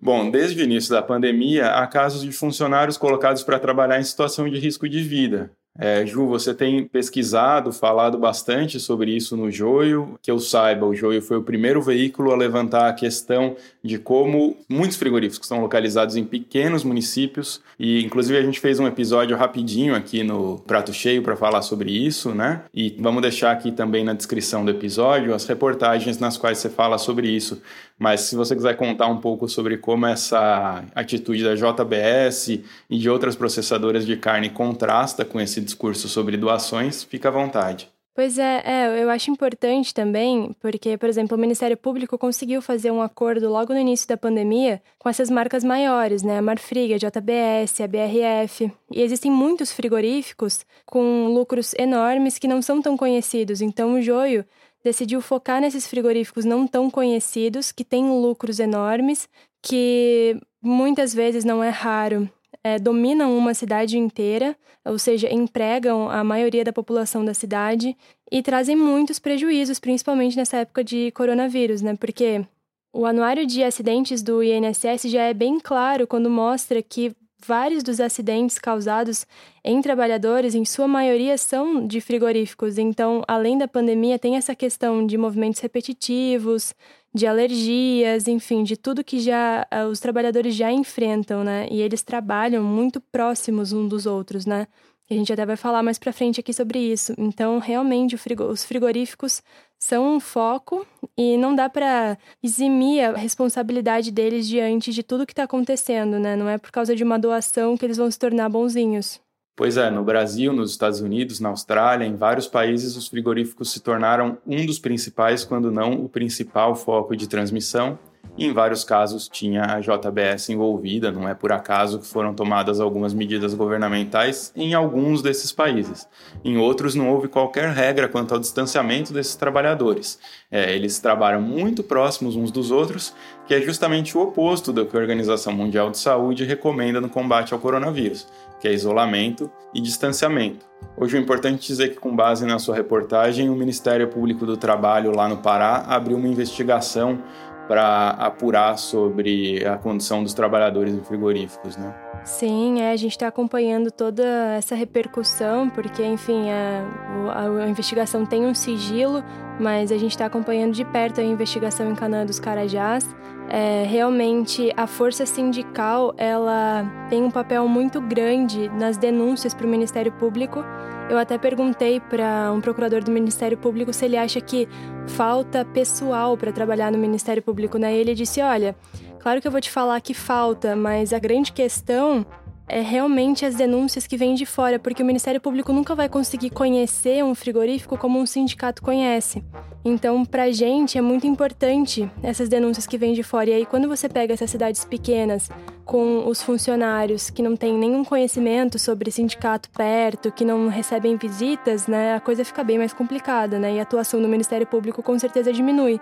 Bom, 0.00 0.28
desde 0.28 0.60
o 0.60 0.64
início 0.64 0.90
da 0.90 1.00
pandemia, 1.00 1.76
há 1.76 1.86
casos 1.86 2.22
de 2.22 2.32
funcionários 2.32 2.98
colocados 2.98 3.44
para 3.44 3.60
trabalhar 3.60 4.00
em 4.00 4.02
situação 4.02 4.50
de 4.50 4.58
risco 4.58 4.88
de 4.88 5.00
vida. 5.00 5.52
É, 5.78 6.04
Ju, 6.04 6.26
você 6.26 6.52
tem 6.52 6.84
pesquisado, 6.86 7.72
falado 7.72 8.18
bastante 8.18 8.78
sobre 8.78 9.10
isso 9.16 9.36
no 9.36 9.50
Joio. 9.50 10.18
Que 10.20 10.30
eu 10.30 10.38
saiba, 10.38 10.84
o 10.84 10.94
Joio 10.94 11.22
foi 11.22 11.38
o 11.38 11.42
primeiro 11.42 11.80
veículo 11.80 12.30
a 12.30 12.36
levantar 12.36 12.88
a 12.88 12.92
questão 12.92 13.56
de 13.82 13.98
como 13.98 14.56
muitos 14.68 14.98
frigoríficos 14.98 15.46
estão 15.46 15.62
localizados 15.62 16.14
em 16.14 16.24
pequenos 16.24 16.84
municípios 16.84 17.62
e, 17.78 18.04
inclusive, 18.04 18.38
a 18.38 18.42
gente 18.42 18.60
fez 18.60 18.78
um 18.78 18.86
episódio 18.86 19.36
rapidinho 19.36 19.94
aqui 19.94 20.22
no 20.22 20.58
Prato 20.58 20.92
Cheio 20.92 21.22
para 21.22 21.36
falar 21.36 21.62
sobre 21.62 21.90
isso, 21.90 22.34
né? 22.34 22.64
E 22.74 22.94
vamos 22.98 23.22
deixar 23.22 23.50
aqui 23.50 23.72
também 23.72 24.04
na 24.04 24.12
descrição 24.12 24.64
do 24.64 24.70
episódio 24.70 25.34
as 25.34 25.46
reportagens 25.46 26.18
nas 26.18 26.36
quais 26.36 26.58
você 26.58 26.68
fala 26.68 26.98
sobre 26.98 27.28
isso. 27.28 27.62
Mas 27.98 28.22
se 28.22 28.36
você 28.36 28.54
quiser 28.54 28.76
contar 28.76 29.06
um 29.06 29.18
pouco 29.18 29.48
sobre 29.48 29.78
como 29.78 30.06
essa 30.06 30.84
atitude 30.94 31.44
da 31.44 31.54
JBS 31.54 32.60
e 32.90 32.98
de 32.98 33.08
outras 33.08 33.36
processadoras 33.36 34.04
de 34.04 34.16
carne 34.16 34.50
contrasta 34.50 35.24
com 35.24 35.40
esse 35.40 35.61
discurso 35.62 36.08
sobre 36.08 36.36
doações, 36.36 37.02
fica 37.02 37.28
à 37.28 37.32
vontade. 37.32 37.88
Pois 38.14 38.38
é, 38.38 38.62
é, 38.62 39.02
eu 39.02 39.08
acho 39.08 39.30
importante 39.30 39.94
também, 39.94 40.54
porque, 40.60 40.98
por 40.98 41.08
exemplo, 41.08 41.34
o 41.34 41.40
Ministério 41.40 41.78
Público 41.78 42.18
conseguiu 42.18 42.60
fazer 42.60 42.90
um 42.90 43.00
acordo 43.00 43.48
logo 43.48 43.72
no 43.72 43.78
início 43.78 44.06
da 44.06 44.18
pandemia 44.18 44.82
com 44.98 45.08
essas 45.08 45.30
marcas 45.30 45.64
maiores, 45.64 46.22
né? 46.22 46.36
A 46.36 46.42
Marfrig, 46.42 46.92
a 46.92 46.98
JBS, 46.98 47.80
a 47.80 47.88
BRF. 47.88 48.70
E 48.90 49.00
existem 49.00 49.30
muitos 49.30 49.72
frigoríficos 49.72 50.66
com 50.84 51.28
lucros 51.28 51.72
enormes 51.78 52.38
que 52.38 52.46
não 52.46 52.60
são 52.60 52.82
tão 52.82 52.98
conhecidos. 52.98 53.62
Então, 53.62 53.94
o 53.94 54.02
Joio 54.02 54.44
decidiu 54.84 55.22
focar 55.22 55.62
nesses 55.62 55.86
frigoríficos 55.86 56.44
não 56.44 56.66
tão 56.66 56.90
conhecidos, 56.90 57.72
que 57.72 57.84
têm 57.84 58.10
lucros 58.10 58.60
enormes, 58.60 59.26
que 59.62 60.36
muitas 60.60 61.14
vezes 61.14 61.44
não 61.44 61.64
é 61.64 61.70
raro, 61.70 62.28
é, 62.64 62.78
dominam 62.78 63.36
uma 63.36 63.54
cidade 63.54 63.98
inteira, 63.98 64.56
ou 64.84 64.98
seja, 64.98 65.32
empregam 65.32 66.08
a 66.10 66.22
maioria 66.22 66.64
da 66.64 66.72
população 66.72 67.24
da 67.24 67.34
cidade 67.34 67.96
e 68.30 68.42
trazem 68.42 68.76
muitos 68.76 69.18
prejuízos, 69.18 69.80
principalmente 69.80 70.36
nessa 70.36 70.58
época 70.58 70.84
de 70.84 71.10
coronavírus, 71.12 71.82
né? 71.82 71.96
Porque 71.96 72.44
o 72.92 73.06
anuário 73.06 73.46
de 73.46 73.62
acidentes 73.62 74.22
do 74.22 74.42
INSS 74.42 75.10
já 75.10 75.22
é 75.22 75.34
bem 75.34 75.58
claro 75.58 76.06
quando 76.06 76.30
mostra 76.30 76.82
que 76.82 77.14
vários 77.44 77.82
dos 77.82 78.00
acidentes 78.00 78.58
causados 78.58 79.26
em 79.64 79.80
trabalhadores, 79.82 80.54
em 80.54 80.64
sua 80.64 80.86
maioria, 80.86 81.36
são 81.36 81.86
de 81.86 82.00
frigoríficos. 82.00 82.78
Então, 82.78 83.22
além 83.26 83.58
da 83.58 83.66
pandemia, 83.66 84.18
tem 84.18 84.36
essa 84.36 84.54
questão 84.54 85.04
de 85.06 85.18
movimentos 85.18 85.60
repetitivos, 85.60 86.74
de 87.14 87.26
alergias, 87.26 88.26
enfim, 88.26 88.62
de 88.62 88.76
tudo 88.76 89.04
que 89.04 89.20
já 89.20 89.66
uh, 89.72 89.88
os 89.88 90.00
trabalhadores 90.00 90.54
já 90.54 90.72
enfrentam, 90.72 91.44
né? 91.44 91.68
E 91.70 91.80
eles 91.82 92.02
trabalham 92.02 92.64
muito 92.64 93.00
próximos 93.00 93.72
uns 93.72 93.88
dos 93.88 94.06
outros, 94.06 94.46
né? 94.46 94.66
A 95.10 95.14
gente 95.14 95.32
até 95.32 95.44
vai 95.44 95.56
falar 95.56 95.82
mais 95.82 95.98
para 95.98 96.12
frente 96.12 96.40
aqui 96.40 96.54
sobre 96.54 96.78
isso. 96.78 97.12
Então, 97.18 97.58
realmente, 97.58 98.14
os 98.14 98.64
frigoríficos 98.64 99.42
são 99.78 100.16
um 100.16 100.20
foco 100.20 100.86
e 101.18 101.36
não 101.36 101.54
dá 101.54 101.68
para 101.68 102.16
eximir 102.42 103.04
a 103.04 103.16
responsabilidade 103.16 104.10
deles 104.10 104.48
diante 104.48 104.92
de 104.92 105.02
tudo 105.02 105.26
que 105.26 105.32
está 105.32 105.42
acontecendo, 105.42 106.18
né? 106.18 106.34
Não 106.36 106.48
é 106.48 106.56
por 106.56 106.70
causa 106.70 106.96
de 106.96 107.04
uma 107.04 107.18
doação 107.18 107.76
que 107.76 107.84
eles 107.84 107.98
vão 107.98 108.10
se 108.10 108.18
tornar 108.18 108.48
bonzinhos. 108.48 109.20
Pois 109.54 109.76
é, 109.76 109.90
no 109.90 110.02
Brasil, 110.02 110.50
nos 110.50 110.70
Estados 110.70 111.00
Unidos, 111.00 111.38
na 111.38 111.50
Austrália, 111.50 112.06
em 112.06 112.16
vários 112.16 112.48
países, 112.48 112.96
os 112.96 113.06
frigoríficos 113.06 113.70
se 113.70 113.80
tornaram 113.80 114.38
um 114.46 114.64
dos 114.64 114.78
principais, 114.78 115.44
quando 115.44 115.70
não 115.70 115.92
o 115.92 116.08
principal 116.08 116.74
foco 116.74 117.14
de 117.14 117.28
transmissão. 117.28 117.98
E 118.38 118.46
em 118.46 118.52
vários 118.52 118.82
casos 118.82 119.28
tinha 119.28 119.62
a 119.62 119.80
JBS 119.80 120.48
envolvida, 120.48 121.12
não 121.12 121.28
é 121.28 121.34
por 121.34 121.52
acaso 121.52 121.98
que 121.98 122.06
foram 122.06 122.32
tomadas 122.32 122.80
algumas 122.80 123.12
medidas 123.12 123.52
governamentais 123.52 124.50
em 124.56 124.72
alguns 124.72 125.20
desses 125.20 125.52
países. 125.52 126.08
Em 126.42 126.56
outros 126.56 126.94
não 126.94 127.10
houve 127.10 127.28
qualquer 127.28 127.68
regra 127.68 128.08
quanto 128.08 128.32
ao 128.32 128.40
distanciamento 128.40 129.12
desses 129.12 129.36
trabalhadores. 129.36 130.18
É, 130.50 130.74
eles 130.74 130.98
trabalham 130.98 131.42
muito 131.42 131.82
próximos 131.82 132.34
uns 132.34 132.50
dos 132.50 132.70
outros, 132.70 133.14
que 133.46 133.52
é 133.52 133.60
justamente 133.60 134.16
o 134.16 134.22
oposto 134.22 134.72
do 134.72 134.86
que 134.86 134.96
a 134.96 135.00
Organização 135.00 135.52
Mundial 135.52 135.90
de 135.90 135.98
Saúde 135.98 136.44
recomenda 136.44 137.02
no 137.02 137.10
combate 137.10 137.52
ao 137.52 137.60
coronavírus 137.60 138.26
que 138.62 138.68
é 138.68 138.72
isolamento 138.72 139.50
e 139.74 139.80
distanciamento. 139.80 140.64
Hoje 140.96 141.16
é 141.16 141.20
importante 141.20 141.66
dizer 141.66 141.88
que, 141.88 141.96
com 141.96 142.14
base 142.14 142.46
na 142.46 142.60
sua 142.60 142.76
reportagem, 142.76 143.50
o 143.50 143.56
Ministério 143.56 144.06
Público 144.06 144.46
do 144.46 144.56
Trabalho 144.56 145.10
lá 145.10 145.28
no 145.28 145.38
Pará 145.38 145.84
abriu 145.88 146.16
uma 146.16 146.28
investigação 146.28 147.18
para 147.66 148.10
apurar 148.10 148.78
sobre 148.78 149.66
a 149.66 149.76
condição 149.76 150.22
dos 150.22 150.32
trabalhadores 150.32 150.94
em 150.94 151.02
frigoríficos, 151.02 151.76
né? 151.76 151.92
Sim, 152.24 152.80
é, 152.80 152.92
a 152.92 152.96
gente 152.96 153.12
está 153.12 153.26
acompanhando 153.26 153.90
toda 153.90 154.22
essa 154.56 154.76
repercussão, 154.76 155.68
porque, 155.68 156.04
enfim, 156.04 156.48
a, 156.50 157.32
a, 157.34 157.64
a 157.64 157.68
investigação 157.68 158.24
tem 158.24 158.46
um 158.46 158.54
sigilo, 158.54 159.24
mas 159.58 159.90
a 159.90 159.98
gente 159.98 160.12
está 160.12 160.26
acompanhando 160.26 160.72
de 160.72 160.84
perto 160.84 161.20
a 161.20 161.24
investigação 161.24 161.90
em 161.90 161.96
Canaã 161.96 162.24
dos 162.24 162.38
Carajás. 162.38 163.08
É, 163.54 163.84
realmente, 163.86 164.72
a 164.78 164.86
força 164.86 165.26
sindical 165.26 166.14
ela 166.16 166.90
tem 167.10 167.22
um 167.22 167.30
papel 167.30 167.68
muito 167.68 168.00
grande 168.00 168.70
nas 168.70 168.96
denúncias 168.96 169.52
para 169.52 169.66
o 169.66 169.68
Ministério 169.68 170.10
Público. 170.12 170.64
Eu 171.10 171.18
até 171.18 171.36
perguntei 171.36 172.00
para 172.00 172.50
um 172.50 172.62
procurador 172.62 173.04
do 173.04 173.10
Ministério 173.10 173.58
Público 173.58 173.92
se 173.92 174.06
ele 174.06 174.16
acha 174.16 174.40
que 174.40 174.66
falta 175.06 175.66
pessoal 175.66 176.34
para 176.34 176.50
trabalhar 176.50 176.90
no 176.90 176.96
Ministério 176.96 177.42
Público, 177.42 177.76
né? 177.76 177.94
E 177.94 177.98
ele 177.98 178.14
disse, 178.14 178.40
olha 178.40 178.74
Claro 179.22 179.40
que 179.40 179.46
eu 179.46 179.52
vou 179.52 179.60
te 179.60 179.70
falar 179.70 180.00
que 180.00 180.14
falta, 180.14 180.74
mas 180.74 181.12
a 181.12 181.18
grande 181.20 181.52
questão 181.52 182.26
é 182.72 182.80
realmente 182.80 183.44
as 183.44 183.54
denúncias 183.54 184.06
que 184.06 184.16
vêm 184.16 184.34
de 184.34 184.46
fora, 184.46 184.78
porque 184.78 185.02
o 185.02 185.06
Ministério 185.06 185.38
Público 185.38 185.74
nunca 185.74 185.94
vai 185.94 186.08
conseguir 186.08 186.48
conhecer 186.48 187.22
um 187.22 187.34
frigorífico 187.34 187.98
como 187.98 188.18
um 188.18 188.24
sindicato 188.24 188.80
conhece. 188.80 189.44
Então, 189.84 190.24
pra 190.24 190.50
gente 190.50 190.96
é 190.96 191.02
muito 191.02 191.26
importante 191.26 192.10
essas 192.22 192.48
denúncias 192.48 192.86
que 192.86 192.96
vêm 192.96 193.12
de 193.12 193.22
fora. 193.22 193.50
E 193.50 193.52
aí, 193.52 193.66
quando 193.66 193.88
você 193.88 194.08
pega 194.08 194.32
essas 194.32 194.50
cidades 194.50 194.86
pequenas, 194.86 195.50
com 195.84 196.26
os 196.26 196.40
funcionários 196.40 197.28
que 197.28 197.42
não 197.42 197.56
têm 197.56 197.76
nenhum 197.76 198.02
conhecimento 198.02 198.78
sobre 198.78 199.10
sindicato 199.10 199.68
perto, 199.68 200.32
que 200.32 200.44
não 200.44 200.68
recebem 200.68 201.16
visitas, 201.16 201.86
né, 201.86 202.14
a 202.14 202.20
coisa 202.20 202.42
fica 202.42 202.64
bem 202.64 202.78
mais 202.78 202.94
complicada, 202.94 203.58
né? 203.58 203.74
E 203.74 203.80
a 203.80 203.82
atuação 203.82 204.22
do 204.22 204.28
Ministério 204.28 204.66
Público 204.66 205.02
com 205.02 205.18
certeza 205.18 205.52
diminui. 205.52 206.00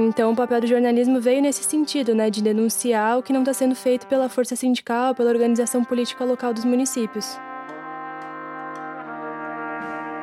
Então, 0.00 0.30
o 0.30 0.36
papel 0.36 0.60
do 0.60 0.66
jornalismo 0.68 1.20
veio 1.20 1.42
nesse 1.42 1.64
sentido, 1.64 2.14
né, 2.14 2.30
de 2.30 2.40
denunciar 2.40 3.18
o 3.18 3.22
que 3.22 3.32
não 3.32 3.40
está 3.40 3.52
sendo 3.52 3.74
feito 3.74 4.06
pela 4.06 4.28
força 4.28 4.54
sindical, 4.54 5.12
pela 5.12 5.28
organização 5.28 5.82
política 5.82 6.24
local 6.24 6.54
dos 6.54 6.64
municípios. 6.64 7.36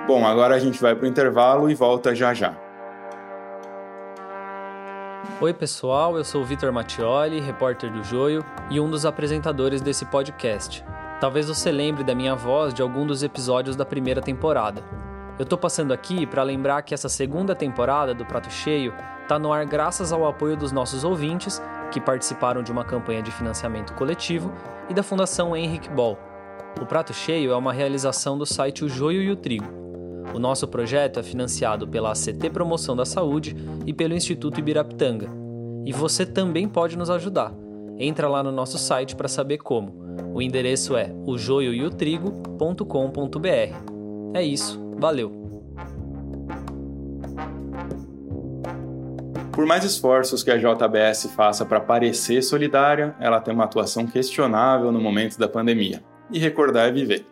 Bom, 0.08 0.26
agora 0.26 0.56
a 0.56 0.60
gente 0.60 0.82
vai 0.82 0.96
para 0.96 1.04
o 1.04 1.08
intervalo 1.08 1.70
e 1.70 1.76
volta 1.76 2.16
já 2.16 2.34
já. 2.34 2.56
Oi, 5.42 5.54
pessoal, 5.54 6.16
eu 6.16 6.24
sou 6.24 6.42
o 6.42 6.46
Vitor 6.46 6.72
Mattioli, 6.72 7.42
repórter 7.42 7.92
do 7.92 8.02
Joio 8.02 8.46
e 8.70 8.80
um 8.80 8.90
dos 8.90 9.06
apresentadores 9.06 9.82
desse 9.82 10.06
podcast. 10.06 10.86
Talvez 11.20 11.50
você 11.50 11.70
lembre 11.70 12.02
da 12.02 12.16
minha 12.16 12.34
voz 12.34 12.74
de 12.74 12.82
algum 12.82 13.06
dos 13.06 13.24
episódios 13.24 13.76
da 13.76 13.86
primeira 13.86 14.22
temporada. 14.22 14.82
Eu 15.38 15.46
tô 15.46 15.58
passando 15.58 15.92
aqui 15.92 16.26
para 16.26 16.44
lembrar 16.44 16.82
que 16.82 16.94
essa 16.94 17.10
segunda 17.10 17.54
temporada 17.54 18.14
do 18.14 18.26
Prato 18.26 18.50
Cheio 18.50 18.94
está 19.22 19.38
no 19.38 19.52
ar 19.52 19.66
graças 19.66 20.14
ao 20.14 20.26
apoio 20.26 20.56
dos 20.56 20.72
nossos 20.72 21.04
ouvintes, 21.04 21.62
que 21.92 22.00
participaram 22.00 22.64
de 22.64 22.72
uma 22.72 22.86
campanha 22.86 23.22
de 23.22 23.32
financiamento 23.32 23.94
coletivo, 23.94 24.54
e 24.90 24.94
da 24.94 25.04
Fundação 25.04 25.56
Henrique 25.56 25.90
Ball. 25.90 26.18
O 26.82 26.86
Prato 26.86 27.14
Cheio 27.14 27.52
é 27.52 27.56
uma 27.56 27.74
realização 27.74 28.38
do 28.38 28.46
site 28.46 28.86
O 28.86 28.90
Joio 28.90 29.22
e 29.22 29.32
o 29.32 29.36
Trigo. 29.36 29.68
O 30.34 30.40
nosso 30.40 30.68
projeto 30.68 31.20
é 31.20 31.24
financiado 31.24 31.88
pela 31.88 32.12
ACT 32.12 32.50
Promoção 32.50 32.96
da 32.96 33.06
Saúde 33.06 33.56
e 33.86 33.94
pelo 33.94 34.14
Instituto 34.14 34.60
Ibirapitanga. 34.60 35.30
E 35.86 35.92
você 35.92 36.26
também 36.26 36.68
pode 36.68 36.98
nos 36.98 37.10
ajudar. 37.10 37.54
Entra 37.98 38.30
lá 38.30 38.42
no 38.42 38.52
nosso 38.52 38.78
site 38.78 39.16
para 39.16 39.28
saber 39.28 39.58
como. 39.58 40.06
O 40.34 40.42
endereço 40.42 40.96
é 40.96 41.14
ojoioeotrigo.com.br. 41.26 43.94
É 44.34 44.44
isso, 44.44 44.85
Valeu! 44.98 45.46
Por 49.52 49.66
mais 49.66 49.86
esforços 49.86 50.44
que 50.44 50.52
a 50.52 50.58
JBS 50.58 51.32
faça 51.36 51.66
para 51.66 51.80
parecer 51.80 52.42
solidária, 52.42 53.16
ela 53.20 53.40
tem 53.40 53.54
uma 53.54 53.64
atuação 53.64 54.06
questionável 54.06 54.92
no 54.92 55.00
momento 55.00 55.38
da 55.40 55.48
pandemia. 55.48 56.04
E 56.30 56.38
recordar 56.40 56.90
é 56.90 56.92
viver. 56.92 57.26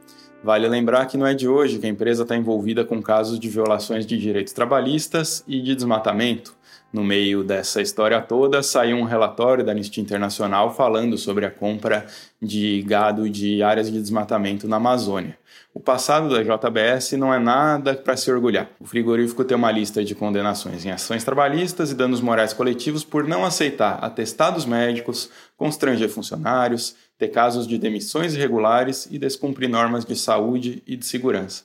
Vale 0.43 0.67
lembrar 0.67 1.05
que 1.05 1.15
não 1.15 1.25
é 1.25 1.33
de 1.33 1.47
hoje 1.47 1.79
que 1.79 1.85
a 1.85 1.89
empresa 1.89 2.23
está 2.23 2.35
envolvida 2.35 2.83
com 2.83 3.01
casos 3.01 3.39
de 3.39 3.47
violações 3.47 4.05
de 4.05 4.17
direitos 4.17 4.51
trabalhistas 4.51 5.41
e 5.47 5.61
de 5.61 5.73
desmatamento. 5.73 6.53
No 6.91 7.01
meio 7.01 7.45
dessa 7.45 7.81
história 7.81 8.21
toda, 8.21 8.61
saiu 8.61 8.97
um 8.97 9.03
relatório 9.03 9.63
da 9.63 9.71
Anistia 9.71 10.03
Internacional 10.03 10.75
falando 10.75 11.17
sobre 11.17 11.45
a 11.45 11.49
compra 11.49 12.05
de 12.41 12.83
gado 12.83 13.29
de 13.29 13.63
áreas 13.63 13.89
de 13.89 13.99
desmatamento 13.99 14.67
na 14.67 14.75
Amazônia. 14.75 15.37
O 15.73 15.79
passado 15.79 16.29
da 16.29 16.43
JBS 16.43 17.13
não 17.13 17.33
é 17.33 17.39
nada 17.39 17.95
para 17.95 18.15
se 18.15 18.31
orgulhar. 18.31 18.69
O 18.79 18.85
frigorífico 18.85 19.43
tem 19.43 19.57
uma 19.57 19.71
lista 19.71 20.03
de 20.03 20.13
condenações 20.13 20.85
em 20.85 20.91
ações 20.91 21.23
trabalhistas 21.23 21.89
e 21.89 21.95
danos 21.95 22.21
morais 22.21 22.53
coletivos 22.53 23.03
por 23.03 23.27
não 23.27 23.43
aceitar 23.43 23.97
atestados 24.03 24.65
médicos, 24.65 25.31
constranger 25.57 26.09
funcionários, 26.09 26.95
ter 27.23 27.29
casos 27.29 27.65
de 27.65 27.77
demissões 27.77 28.33
irregulares 28.33 29.07
e 29.09 29.17
descumprir 29.17 29.69
normas 29.69 30.03
de 30.03 30.15
saúde 30.15 30.83
e 30.85 30.97
de 30.97 31.05
segurança. 31.05 31.63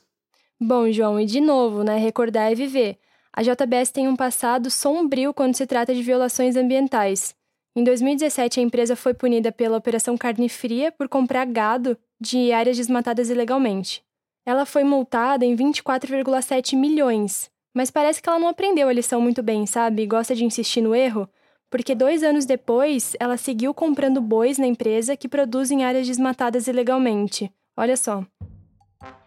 Bom, 0.60 0.90
João, 0.92 1.18
e 1.18 1.26
de 1.26 1.40
novo, 1.40 1.82
né? 1.82 1.96
Recordar 1.98 2.52
é 2.52 2.54
viver. 2.54 2.96
A 3.32 3.42
JBS 3.42 3.90
tem 3.90 4.06
um 4.06 4.16
passado 4.16 4.70
sombrio 4.70 5.34
quando 5.34 5.56
se 5.56 5.66
trata 5.66 5.92
de 5.92 6.02
violações 6.02 6.56
ambientais. 6.56 7.34
Em 7.74 7.82
2017, 7.82 8.60
a 8.60 8.62
empresa 8.62 8.96
foi 8.96 9.14
punida 9.14 9.50
pela 9.52 9.76
Operação 9.76 10.16
Carne 10.16 10.48
Fria 10.48 10.92
por 10.92 11.08
comprar 11.08 11.44
gado 11.46 11.96
de 12.20 12.52
áreas 12.52 12.76
desmatadas 12.76 13.30
ilegalmente. 13.30 14.02
Ela 14.46 14.64
foi 14.64 14.82
multada 14.82 15.44
em 15.44 15.54
24,7 15.54 16.76
milhões, 16.76 17.50
mas 17.74 17.90
parece 17.90 18.22
que 18.22 18.28
ela 18.28 18.38
não 18.38 18.48
aprendeu 18.48 18.88
a 18.88 18.92
lição 18.92 19.20
muito 19.20 19.42
bem, 19.42 19.66
sabe? 19.66 20.06
Gosta 20.06 20.34
de 20.34 20.44
insistir 20.44 20.80
no 20.80 20.94
erro, 20.94 21.28
porque 21.70 21.94
dois 21.94 22.22
anos 22.22 22.44
depois 22.44 23.14
ela 23.20 23.36
seguiu 23.36 23.74
comprando 23.74 24.20
bois 24.20 24.58
na 24.58 24.66
empresa 24.66 25.16
que 25.16 25.28
produz 25.28 25.70
em 25.70 25.84
áreas 25.84 26.06
desmatadas 26.06 26.66
ilegalmente. 26.66 27.50
Olha 27.76 27.96
só. 27.96 28.24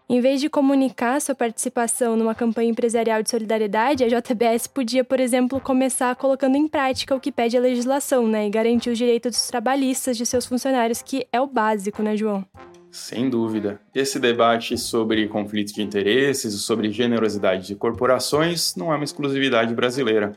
Em 0.08 0.20
vez 0.20 0.42
de 0.42 0.50
comunicar 0.50 1.20
sua 1.22 1.34
participação 1.34 2.16
numa 2.16 2.34
campanha 2.34 2.70
empresarial 2.70 3.22
de 3.22 3.30
solidariedade, 3.30 4.04
a 4.04 4.08
JBS 4.08 4.66
podia, 4.66 5.02
por 5.02 5.18
exemplo, 5.18 5.58
começar 5.58 6.14
colocando 6.16 6.56
em 6.56 6.68
prática 6.68 7.14
o 7.14 7.20
que 7.20 7.32
pede 7.32 7.56
a 7.56 7.60
legislação, 7.60 8.28
né, 8.28 8.46
e 8.46 8.50
garantir 8.50 8.90
os 8.90 8.98
direitos 8.98 9.32
dos 9.32 9.46
trabalhistas 9.46 10.18
de 10.18 10.26
seus 10.26 10.44
funcionários, 10.44 11.00
que 11.00 11.26
é 11.32 11.40
o 11.40 11.46
básico, 11.46 12.02
né, 12.02 12.14
João? 12.14 12.44
Sem 12.90 13.30
dúvida. 13.30 13.80
Esse 13.94 14.20
debate 14.20 14.76
sobre 14.76 15.26
conflitos 15.28 15.72
de 15.72 15.80
interesses, 15.80 16.52
sobre 16.60 16.92
generosidade 16.92 17.66
de 17.66 17.74
corporações, 17.74 18.76
não 18.76 18.92
é 18.92 18.96
uma 18.96 19.04
exclusividade 19.04 19.74
brasileira. 19.74 20.32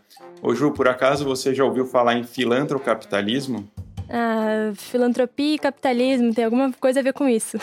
Ô 0.46 0.54
Ju, 0.54 0.70
por 0.70 0.88
acaso 0.88 1.26
você 1.26 1.56
já 1.56 1.66
ouviu 1.66 1.88
falar 1.88 2.14
em 2.20 2.24
filantrocapitalismo? 2.24 3.68
Ah, 4.08 4.72
filantropia 4.76 5.56
e 5.56 5.58
capitalismo 5.58 6.32
tem 6.36 6.46
alguma 6.46 6.72
coisa 6.74 7.00
a 7.00 7.04
ver 7.04 7.14
com 7.14 7.28
isso. 7.28 7.58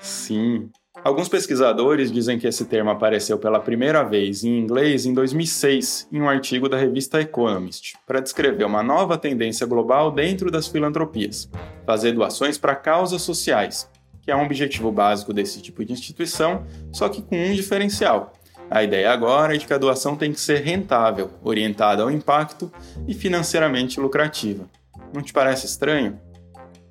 Sim. 0.00 0.68
Alguns 1.04 1.28
pesquisadores 1.28 2.10
dizem 2.10 2.36
que 2.36 2.48
esse 2.48 2.64
termo 2.64 2.90
apareceu 2.90 3.38
pela 3.38 3.60
primeira 3.60 4.02
vez 4.02 4.42
em 4.42 4.58
inglês 4.58 5.06
em 5.06 5.14
2006, 5.14 6.08
em 6.10 6.20
um 6.20 6.28
artigo 6.28 6.68
da 6.68 6.76
revista 6.76 7.20
Economist, 7.20 7.94
para 8.04 8.18
descrever 8.18 8.64
uma 8.64 8.82
nova 8.82 9.16
tendência 9.16 9.64
global 9.64 10.10
dentro 10.10 10.50
das 10.50 10.66
filantropias: 10.66 11.48
fazer 11.86 12.10
doações 12.10 12.58
para 12.58 12.74
causas 12.74 13.22
sociais, 13.22 13.88
que 14.20 14.32
é 14.32 14.36
um 14.36 14.44
objetivo 14.44 14.90
básico 14.90 15.32
desse 15.32 15.62
tipo 15.62 15.84
de 15.84 15.92
instituição, 15.92 16.66
só 16.90 17.08
que 17.08 17.22
com 17.22 17.36
um 17.36 17.54
diferencial. 17.54 18.32
A 18.72 18.82
ideia 18.82 19.12
agora 19.12 19.54
é 19.54 19.58
de 19.58 19.66
que 19.66 19.74
a 19.74 19.78
doação 19.78 20.16
tem 20.16 20.32
que 20.32 20.40
ser 20.40 20.62
rentável, 20.62 21.30
orientada 21.44 22.02
ao 22.02 22.10
impacto 22.10 22.72
e 23.06 23.12
financeiramente 23.12 24.00
lucrativa. 24.00 24.64
Não 25.12 25.20
te 25.20 25.30
parece 25.30 25.66
estranho? 25.66 26.18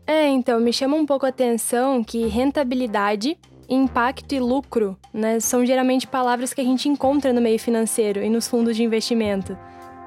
É, 0.06 0.28
então, 0.28 0.60
me 0.60 0.72
chama 0.72 0.96
um 0.96 1.08
pouco 1.08 1.26
a 1.26 1.30
atenção 1.30 2.04
que 2.04 2.28
rentabilidade 2.28 3.36
impacto 3.68 4.34
e 4.34 4.40
lucro, 4.40 4.96
né, 5.12 5.40
são 5.40 5.66
geralmente 5.66 6.06
palavras 6.06 6.54
que 6.54 6.62
a 6.62 6.64
gente 6.64 6.88
encontra 6.88 7.34
no 7.34 7.42
meio 7.42 7.58
financeiro 7.58 8.22
e 8.22 8.30
nos 8.30 8.48
fundos 8.48 8.76
de 8.76 8.84
investimento. 8.84 9.58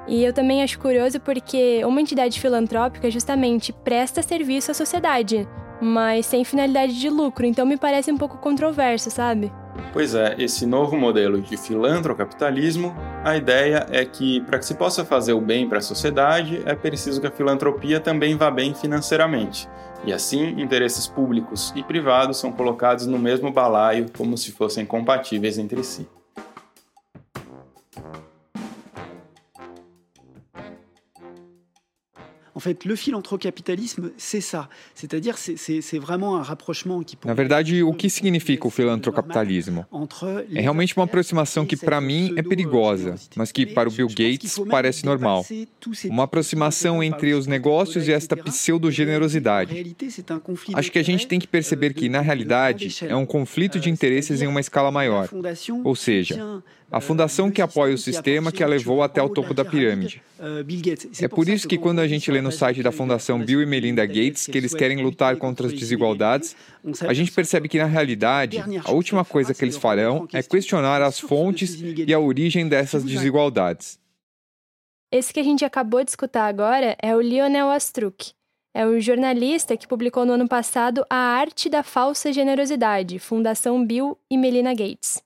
E 0.07 0.23
eu 0.23 0.33
também 0.33 0.63
acho 0.63 0.79
curioso 0.79 1.19
porque 1.19 1.83
uma 1.85 2.01
entidade 2.01 2.39
filantrópica 2.39 3.11
justamente 3.11 3.73
presta 3.73 4.23
serviço 4.23 4.71
à 4.71 4.75
sociedade, 4.75 5.49
mas 5.81 6.27
sem 6.27 6.45
finalidade 6.45 7.01
de 7.01 7.09
lucro, 7.09 7.47
então 7.47 7.67
me 7.67 7.79
parece 7.79 8.13
um 8.13 8.19
pouco 8.19 8.37
controverso, 8.37 9.11
sabe? 9.11 9.51
Pois 9.93 10.15
é, 10.15 10.35
esse 10.39 10.67
novo 10.67 10.97
modelo 10.97 11.41
de 11.41 11.57
filantrocapitalismo, 11.57 12.95
a 13.23 13.37
ideia 13.37 13.87
é 13.91 14.05
que 14.05 14.41
para 14.41 14.59
que 14.59 14.67
se 14.67 14.75
possa 14.75 15.05
fazer 15.05 15.33
o 15.33 15.41
bem 15.41 15.69
para 15.69 15.79
a 15.79 15.83
sociedade, 15.83 16.63
é 16.67 16.75
preciso 16.75 17.21
que 17.21 17.27
a 17.27 17.31
filantropia 17.31 18.01
também 18.01 18.37
vá 18.37 18.51
bem 18.51 18.75
financeiramente. 18.75 19.69
E 20.05 20.13
assim, 20.13 20.61
interesses 20.61 21.07
públicos 21.07 21.73
e 21.77 21.83
privados 21.83 22.39
são 22.39 22.53
colocados 22.53 23.07
no 23.07 23.19
mesmo 23.19 23.51
balaio 23.53 24.07
como 24.17 24.37
se 24.37 24.53
fossem 24.53 24.85
compatíveis 24.85 25.59
entre 25.59 25.83
si. 25.83 26.07
En 32.55 32.61
fait, 32.61 32.85
le 32.85 32.95
c'est 34.17 34.41
ça. 34.41 34.69
C'est-à-dire, 34.95 35.37
c'est 35.37 35.99
vraiment 35.99 36.37
un 36.37 36.43
rapprochement 36.43 37.03
qui 37.03 37.19
Na 37.25 37.35
verdade, 37.35 37.83
o 37.83 37.93
que 37.93 38.09
significa 38.09 38.67
o 38.67 38.71
filantrocapitalismo? 38.71 39.85
É 40.55 40.61
realmente 40.61 40.97
uma 40.97 41.05
aproximação 41.05 41.67
que, 41.67 41.77
para 41.77 42.01
mim, 42.01 42.33
é 42.37 42.43
perigosa, 42.43 43.17
mas 43.35 43.51
que, 43.51 43.67
para 43.67 43.89
o 43.89 43.93
Bill 43.93 44.09
Gates, 44.09 44.59
parece 44.71 45.05
normal. 45.05 45.45
Uma 46.05 46.25
aproximação 46.25 47.03
entre 47.03 47.35
os 47.35 47.47
negócios 47.47 48.07
e 48.07 48.13
esta 48.13 48.37
pseudo-generosidade. 48.37 49.97
Acho 50.75 50.93
que 50.93 50.99
a 50.99 51.05
gente 51.05 51.27
tem 51.27 51.41
que 51.41 51.49
perceber 51.49 51.93
que, 51.93 52.09
na 52.09 52.21
realidade, 52.21 52.89
é 53.03 53.17
um 53.17 53.27
conflito 53.27 53.81
de 53.81 53.91
interesses 53.91 54.41
em 54.41 54.47
uma 54.47 54.61
escala 54.61 54.93
maior. 54.93 55.29
Ou 55.83 55.97
seja, 55.97 56.63
a 56.97 57.01
fundação 57.01 57.51
que 57.51 57.61
apoia 57.61 57.93
o 57.93 57.99
sistema 57.99 58.53
que 58.53 58.63
a 58.63 58.69
levou 58.69 59.03
até 59.03 59.21
o 59.21 59.29
topo 59.29 59.53
da 59.53 59.65
pirâmide. 59.65 60.23
É 61.21 61.27
por 61.27 61.49
isso 61.49 61.67
que, 61.67 61.77
quando 61.77 61.99
a 61.99 62.07
gente 62.07 62.31
lê 62.31 62.41
no 62.41 62.53
site 62.53 62.85
da 62.85 62.93
Fundação 62.93 63.45
Bill 63.45 63.61
e 63.61 63.67
Melinda 63.67 64.07
Gates 64.07 64.47
que 64.47 64.57
eles 64.57 64.73
querem 64.73 65.03
lutar 65.03 65.37
contra 65.37 65.67
as 65.67 65.73
desigualdades, 65.73 66.55
a 67.01 67.13
gente 67.13 67.33
percebe 67.33 67.69
que, 67.69 67.79
na 67.79 67.87
realidade, 67.87 68.63
a 68.85 68.93
última 68.93 69.25
coisa 69.25 69.53
que 69.53 69.65
eles 69.65 69.77
farão 69.77 70.29
é 70.33 70.41
questionar 70.41 71.03
as 71.03 71.19
fontes 71.19 71.77
e 71.81 72.15
a 72.15 72.21
origem 72.21 72.69
dessas 72.69 73.03
desigualdades. 73.03 73.99
Esse 75.11 75.33
que 75.33 75.41
a 75.41 75.45
gente 75.45 75.65
acabou 75.65 76.05
de 76.05 76.11
escutar 76.11 76.47
agora 76.47 76.97
é 77.03 77.17
o 77.17 77.21
Lionel 77.21 77.71
Astruc. 77.71 78.33
É 78.73 78.87
o 78.87 79.01
jornalista 79.01 79.77
que 79.77 79.89
publicou 79.89 80.25
no 80.25 80.35
ano 80.35 80.49
passado 80.49 81.05
A 81.11 81.17
Arte 81.17 81.69
da 81.69 81.83
Falsa 81.83 82.33
Generosidade, 82.33 83.19
Fundação 83.19 83.85
Bill 83.85 84.17
e 84.31 84.37
Melinda 84.37 84.75
Gates. 84.75 85.24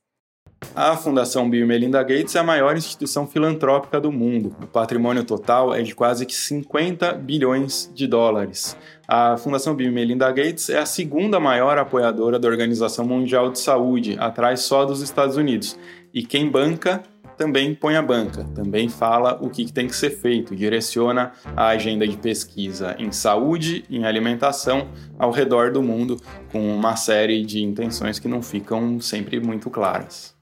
A 0.75 0.95
Fundação 0.95 1.49
Bill 1.49 1.65
Melinda 1.65 2.01
Gates 2.03 2.35
é 2.35 2.39
a 2.39 2.43
maior 2.43 2.77
instituição 2.77 3.25
filantrópica 3.27 3.99
do 3.99 4.11
mundo. 4.11 4.55
O 4.61 4.67
patrimônio 4.67 5.23
total 5.23 5.73
é 5.73 5.81
de 5.81 5.95
quase 5.95 6.25
que 6.25 6.33
50 6.33 7.13
bilhões 7.13 7.91
de 7.93 8.07
dólares. 8.07 8.77
A 9.07 9.35
Fundação 9.37 9.75
Bill 9.75 9.91
Melinda 9.91 10.31
Gates 10.31 10.69
é 10.69 10.77
a 10.77 10.85
segunda 10.85 11.39
maior 11.39 11.77
apoiadora 11.77 12.37
da 12.39 12.47
Organização 12.47 13.05
Mundial 13.05 13.51
de 13.51 13.59
Saúde, 13.59 14.15
atrás 14.19 14.61
só 14.61 14.85
dos 14.85 15.01
Estados 15.01 15.37
Unidos. 15.37 15.77
E 16.13 16.23
quem 16.23 16.49
banca 16.49 17.03
também 17.35 17.73
põe 17.73 17.95
a 17.95 18.01
banca, 18.01 18.43
também 18.55 18.89
fala 18.89 19.37
o 19.41 19.49
que 19.49 19.71
tem 19.71 19.87
que 19.87 19.95
ser 19.95 20.11
feito, 20.11 20.55
direciona 20.55 21.31
a 21.55 21.67
agenda 21.67 22.07
de 22.07 22.17
pesquisa 22.17 22.95
em 22.99 23.11
saúde, 23.11 23.85
em 23.89 24.05
alimentação 24.05 24.89
ao 25.17 25.31
redor 25.31 25.71
do 25.71 25.81
mundo, 25.81 26.17
com 26.51 26.75
uma 26.75 26.95
série 26.95 27.45
de 27.45 27.63
intenções 27.63 28.19
que 28.19 28.27
não 28.27 28.41
ficam 28.41 28.99
sempre 28.99 29.39
muito 29.39 29.69
claras. 29.69 30.38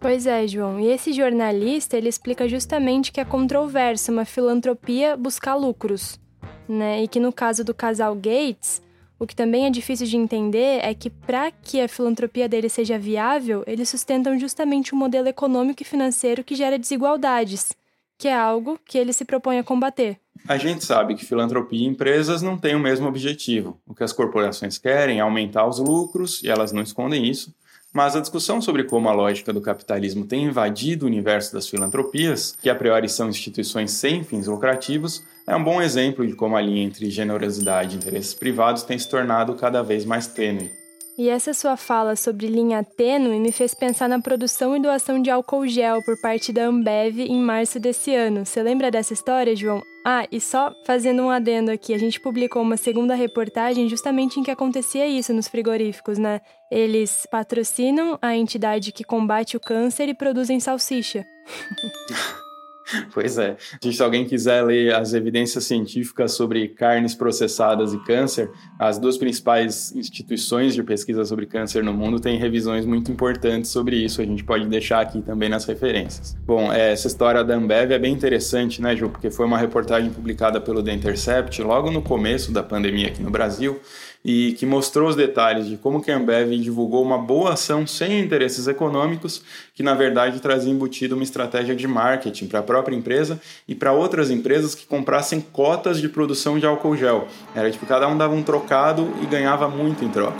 Pois 0.00 0.26
é, 0.26 0.46
João. 0.46 0.78
E 0.78 0.86
esse 0.86 1.12
jornalista, 1.12 1.96
ele 1.96 2.08
explica 2.08 2.48
justamente 2.48 3.10
que 3.10 3.20
é 3.20 3.24
controverso 3.24 4.12
uma 4.12 4.24
filantropia 4.24 5.16
buscar 5.16 5.56
lucros, 5.56 6.20
né? 6.68 7.02
E 7.02 7.08
que 7.08 7.18
no 7.18 7.32
caso 7.32 7.64
do 7.64 7.74
casal 7.74 8.14
Gates, 8.14 8.80
o 9.18 9.26
que 9.26 9.34
também 9.34 9.66
é 9.66 9.70
difícil 9.70 10.06
de 10.06 10.16
entender 10.16 10.78
é 10.84 10.94
que 10.94 11.10
para 11.10 11.50
que 11.50 11.80
a 11.80 11.88
filantropia 11.88 12.48
dele 12.48 12.68
seja 12.68 12.96
viável, 12.96 13.64
eles 13.66 13.88
sustentam 13.88 14.38
justamente 14.38 14.94
um 14.94 14.98
modelo 14.98 15.26
econômico 15.26 15.82
e 15.82 15.86
financeiro 15.86 16.44
que 16.44 16.54
gera 16.54 16.78
desigualdades, 16.78 17.72
que 18.16 18.28
é 18.28 18.34
algo 18.34 18.78
que 18.84 18.96
ele 18.96 19.12
se 19.12 19.24
propõe 19.24 19.58
a 19.58 19.64
combater. 19.64 20.20
A 20.46 20.56
gente 20.56 20.84
sabe 20.84 21.16
que 21.16 21.24
filantropia 21.24 21.80
e 21.80 21.90
empresas 21.90 22.40
não 22.40 22.56
têm 22.56 22.76
o 22.76 22.80
mesmo 22.80 23.08
objetivo. 23.08 23.80
O 23.84 23.92
que 23.92 24.04
as 24.04 24.12
corporações 24.12 24.78
querem 24.78 25.18
é 25.18 25.22
aumentar 25.22 25.66
os 25.66 25.80
lucros, 25.80 26.40
e 26.44 26.48
elas 26.48 26.70
não 26.70 26.82
escondem 26.82 27.26
isso, 27.26 27.52
mas 27.98 28.14
a 28.14 28.20
discussão 28.20 28.62
sobre 28.62 28.84
como 28.84 29.08
a 29.08 29.12
lógica 29.12 29.52
do 29.52 29.60
capitalismo 29.60 30.24
tem 30.24 30.44
invadido 30.44 31.04
o 31.04 31.08
universo 31.08 31.52
das 31.52 31.68
filantropias, 31.68 32.56
que 32.62 32.70
a 32.70 32.74
priori 32.76 33.08
são 33.08 33.28
instituições 33.28 33.90
sem 33.90 34.22
fins 34.22 34.46
lucrativos, 34.46 35.24
é 35.44 35.56
um 35.56 35.64
bom 35.64 35.82
exemplo 35.82 36.24
de 36.24 36.34
como 36.34 36.56
a 36.56 36.60
linha 36.60 36.84
entre 36.84 37.10
generosidade 37.10 37.96
e 37.96 37.98
interesses 37.98 38.32
privados 38.34 38.84
tem 38.84 38.96
se 38.96 39.10
tornado 39.10 39.52
cada 39.56 39.82
vez 39.82 40.04
mais 40.04 40.28
tênue. 40.28 40.70
E 41.18 41.28
essa 41.28 41.52
sua 41.52 41.76
fala 41.76 42.14
sobre 42.14 42.46
linha 42.46 42.84
tênue 42.84 43.40
me 43.40 43.50
fez 43.50 43.74
pensar 43.74 44.08
na 44.08 44.20
produção 44.20 44.76
e 44.76 44.80
doação 44.80 45.20
de 45.20 45.28
álcool 45.28 45.66
gel 45.66 46.00
por 46.04 46.16
parte 46.20 46.52
da 46.52 46.66
Ambev 46.66 47.18
em 47.18 47.40
março 47.40 47.80
desse 47.80 48.14
ano. 48.14 48.46
Você 48.46 48.62
lembra 48.62 48.92
dessa 48.92 49.12
história, 49.12 49.56
João? 49.56 49.82
Ah, 50.10 50.26
e 50.32 50.40
só 50.40 50.72
fazendo 50.86 51.22
um 51.22 51.28
adendo 51.28 51.70
aqui, 51.70 51.92
a 51.92 51.98
gente 51.98 52.18
publicou 52.18 52.62
uma 52.62 52.78
segunda 52.78 53.14
reportagem 53.14 53.90
justamente 53.90 54.40
em 54.40 54.42
que 54.42 54.50
acontecia 54.50 55.06
isso 55.06 55.34
nos 55.34 55.48
frigoríficos, 55.48 56.16
né? 56.16 56.40
Eles 56.70 57.26
patrocinam 57.30 58.18
a 58.22 58.34
entidade 58.34 58.90
que 58.90 59.04
combate 59.04 59.54
o 59.54 59.60
câncer 59.60 60.08
e 60.08 60.14
produzem 60.14 60.58
salsicha. 60.60 61.26
Pois 63.12 63.38
é. 63.38 63.56
Se 63.80 64.02
alguém 64.02 64.24
quiser 64.24 64.62
ler 64.62 64.94
as 64.94 65.12
evidências 65.12 65.64
científicas 65.64 66.32
sobre 66.32 66.68
carnes 66.68 67.14
processadas 67.14 67.92
e 67.92 67.98
câncer, 68.04 68.50
as 68.78 68.98
duas 68.98 69.16
principais 69.16 69.92
instituições 69.94 70.74
de 70.74 70.82
pesquisa 70.82 71.24
sobre 71.24 71.46
câncer 71.46 71.82
no 71.82 71.92
mundo 71.92 72.20
têm 72.20 72.38
revisões 72.38 72.84
muito 72.84 73.10
importantes 73.10 73.70
sobre 73.70 73.96
isso. 73.96 74.20
A 74.20 74.24
gente 74.24 74.44
pode 74.44 74.66
deixar 74.66 75.00
aqui 75.00 75.22
também 75.22 75.48
nas 75.48 75.64
referências. 75.64 76.36
Bom, 76.46 76.72
é, 76.72 76.92
essa 76.92 77.06
história 77.06 77.42
da 77.44 77.54
Ambev 77.54 77.92
é 77.92 77.98
bem 77.98 78.12
interessante, 78.12 78.80
né, 78.80 78.94
Ju? 78.96 79.08
Porque 79.08 79.30
foi 79.30 79.46
uma 79.46 79.58
reportagem 79.58 80.10
publicada 80.10 80.60
pelo 80.60 80.82
The 80.82 80.92
Intercept 80.92 81.62
logo 81.62 81.90
no 81.90 82.02
começo 82.02 82.52
da 82.52 82.62
pandemia 82.62 83.08
aqui 83.08 83.22
no 83.22 83.30
Brasil 83.30 83.80
e 84.24 84.52
que 84.52 84.66
mostrou 84.66 85.08
os 85.08 85.16
detalhes 85.16 85.66
de 85.66 85.76
como 85.76 86.02
que 86.02 86.10
a 86.10 86.16
Ambev 86.16 86.50
divulgou 86.58 87.02
uma 87.02 87.18
boa 87.18 87.52
ação 87.52 87.86
sem 87.86 88.20
interesses 88.20 88.66
econômicos, 88.66 89.42
que 89.74 89.82
na 89.82 89.94
verdade 89.94 90.40
trazia 90.40 90.72
embutido 90.72 91.14
uma 91.14 91.24
estratégia 91.24 91.74
de 91.74 91.86
marketing 91.86 92.46
para 92.46 92.58
a 92.60 92.62
própria 92.62 92.96
empresa 92.96 93.40
e 93.66 93.74
para 93.74 93.92
outras 93.92 94.30
empresas 94.30 94.74
que 94.74 94.86
comprassem 94.86 95.40
cotas 95.40 96.00
de 96.00 96.08
produção 96.08 96.58
de 96.58 96.66
álcool 96.66 96.96
gel. 96.96 97.28
Era 97.54 97.70
tipo, 97.70 97.86
cada 97.86 98.08
um 98.08 98.16
dava 98.16 98.34
um 98.34 98.42
trocado 98.42 99.12
e 99.22 99.26
ganhava 99.26 99.68
muito 99.68 100.04
em 100.04 100.08
troca. 100.08 100.38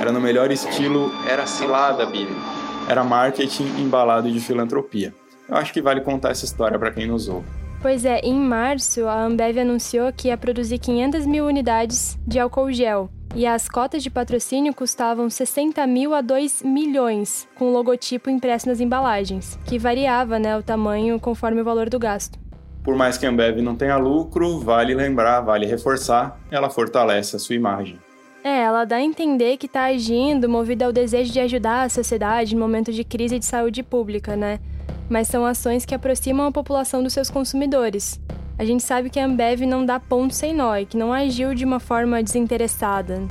Era 0.00 0.12
no 0.12 0.20
melhor 0.20 0.50
estilo, 0.50 1.10
era 1.28 1.46
cilada, 1.46 2.06
Billy. 2.06 2.36
Era 2.88 3.02
marketing 3.02 3.66
embalado 3.78 4.30
de 4.30 4.38
filantropia. 4.38 5.12
Eu 5.48 5.56
acho 5.56 5.72
que 5.72 5.82
vale 5.82 6.00
contar 6.00 6.30
essa 6.30 6.44
história 6.44 6.78
para 6.78 6.90
quem 6.90 7.06
nos 7.06 7.28
ouve. 7.28 7.65
Pois 7.86 8.04
é, 8.04 8.18
em 8.18 8.34
março, 8.34 9.06
a 9.06 9.22
Ambev 9.22 9.60
anunciou 9.60 10.12
que 10.12 10.26
ia 10.26 10.36
produzir 10.36 10.76
500 10.76 11.24
mil 11.24 11.46
unidades 11.46 12.18
de 12.26 12.36
álcool 12.36 12.72
gel. 12.72 13.08
E 13.32 13.46
as 13.46 13.68
cotas 13.68 14.02
de 14.02 14.10
patrocínio 14.10 14.74
custavam 14.74 15.30
60 15.30 15.86
mil 15.86 16.12
a 16.12 16.20
2 16.20 16.64
milhões, 16.64 17.46
com 17.54 17.66
o 17.66 17.72
logotipo 17.72 18.28
impresso 18.28 18.68
nas 18.68 18.80
embalagens, 18.80 19.56
que 19.64 19.78
variava 19.78 20.36
né, 20.36 20.58
o 20.58 20.64
tamanho 20.64 21.20
conforme 21.20 21.60
o 21.60 21.64
valor 21.64 21.88
do 21.88 21.96
gasto. 21.96 22.36
Por 22.82 22.96
mais 22.96 23.16
que 23.16 23.24
a 23.24 23.28
Ambev 23.28 23.60
não 23.62 23.76
tenha 23.76 23.96
lucro, 23.96 24.58
vale 24.58 24.92
lembrar, 24.92 25.40
vale 25.42 25.64
reforçar, 25.64 26.40
ela 26.50 26.68
fortalece 26.68 27.36
a 27.36 27.38
sua 27.38 27.54
imagem. 27.54 28.00
É, 28.42 28.62
ela 28.62 28.84
dá 28.84 28.96
a 28.96 29.02
entender 29.02 29.58
que 29.58 29.66
está 29.66 29.84
agindo 29.84 30.48
movida 30.48 30.86
ao 30.86 30.92
desejo 30.92 31.32
de 31.32 31.38
ajudar 31.38 31.84
a 31.84 31.88
sociedade 31.88 32.52
em 32.52 32.58
momentos 32.58 32.96
de 32.96 33.04
crise 33.04 33.38
de 33.38 33.46
saúde 33.46 33.84
pública, 33.84 34.34
né? 34.34 34.58
Mas 35.08 35.28
são 35.28 35.46
ações 35.46 35.84
que 35.84 35.94
aproximam 35.94 36.46
a 36.46 36.52
população 36.52 37.02
dos 37.02 37.12
seus 37.12 37.30
consumidores, 37.30 38.20
a 38.58 38.64
gente 38.64 38.82
sabe 38.82 39.10
que 39.10 39.20
a 39.20 39.26
Ambev 39.26 39.66
não 39.66 39.84
dá 39.84 40.00
ponto 40.00 40.34
sem 40.34 40.54
nó 40.54 40.74
e 40.76 40.86
que 40.86 40.96
não 40.96 41.12
agiu 41.12 41.54
de 41.54 41.62
uma 41.62 41.78
forma 41.78 42.22
desinteressada. 42.22 43.22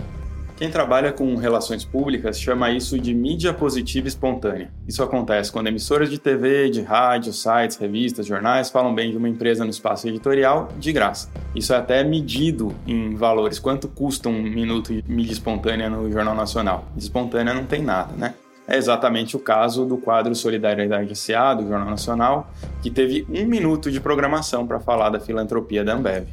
Quem 0.55 0.69
trabalha 0.69 1.11
com 1.11 1.35
relações 1.35 1.83
públicas 1.83 2.39
chama 2.39 2.71
isso 2.71 2.97
de 2.97 3.13
mídia 3.13 3.51
positiva 3.51 4.07
espontânea. 4.07 4.71
Isso 4.87 5.03
acontece 5.03 5.51
quando 5.51 5.67
emissoras 5.67 6.09
de 6.09 6.19
TV, 6.19 6.69
de 6.69 6.81
rádio, 6.81 7.33
sites, 7.33 7.75
revistas, 7.75 8.25
jornais 8.25 8.69
falam 8.69 8.93
bem 8.93 9.11
de 9.11 9.17
uma 9.17 9.27
empresa 9.27 9.65
no 9.65 9.71
espaço 9.71 10.07
editorial 10.07 10.69
de 10.79 10.93
graça. 10.93 11.29
Isso 11.55 11.73
é 11.73 11.77
até 11.77 12.03
medido 12.03 12.73
em 12.87 13.15
valores. 13.15 13.57
Quanto 13.57 13.87
custa 13.87 14.29
um 14.29 14.43
minuto 14.43 14.93
de 14.93 15.03
mídia 15.11 15.33
espontânea 15.33 15.89
no 15.89 16.09
Jornal 16.09 16.35
Nacional? 16.35 16.85
Espontânea 16.95 17.53
não 17.53 17.65
tem 17.65 17.81
nada, 17.81 18.13
né? 18.15 18.35
É 18.67 18.77
exatamente 18.77 19.35
o 19.35 19.39
caso 19.39 19.85
do 19.85 19.97
quadro 19.97 20.33
Solidariedade 20.35 21.15
SA, 21.15 21.53
do 21.53 21.67
Jornal 21.67 21.89
Nacional, 21.89 22.51
que 22.81 22.89
teve 22.89 23.25
um 23.29 23.45
minuto 23.45 23.91
de 23.91 23.99
programação 23.99 24.65
para 24.65 24.79
falar 24.79 25.09
da 25.09 25.19
filantropia 25.19 25.83
da 25.83 25.93
Ambev. 25.93 26.27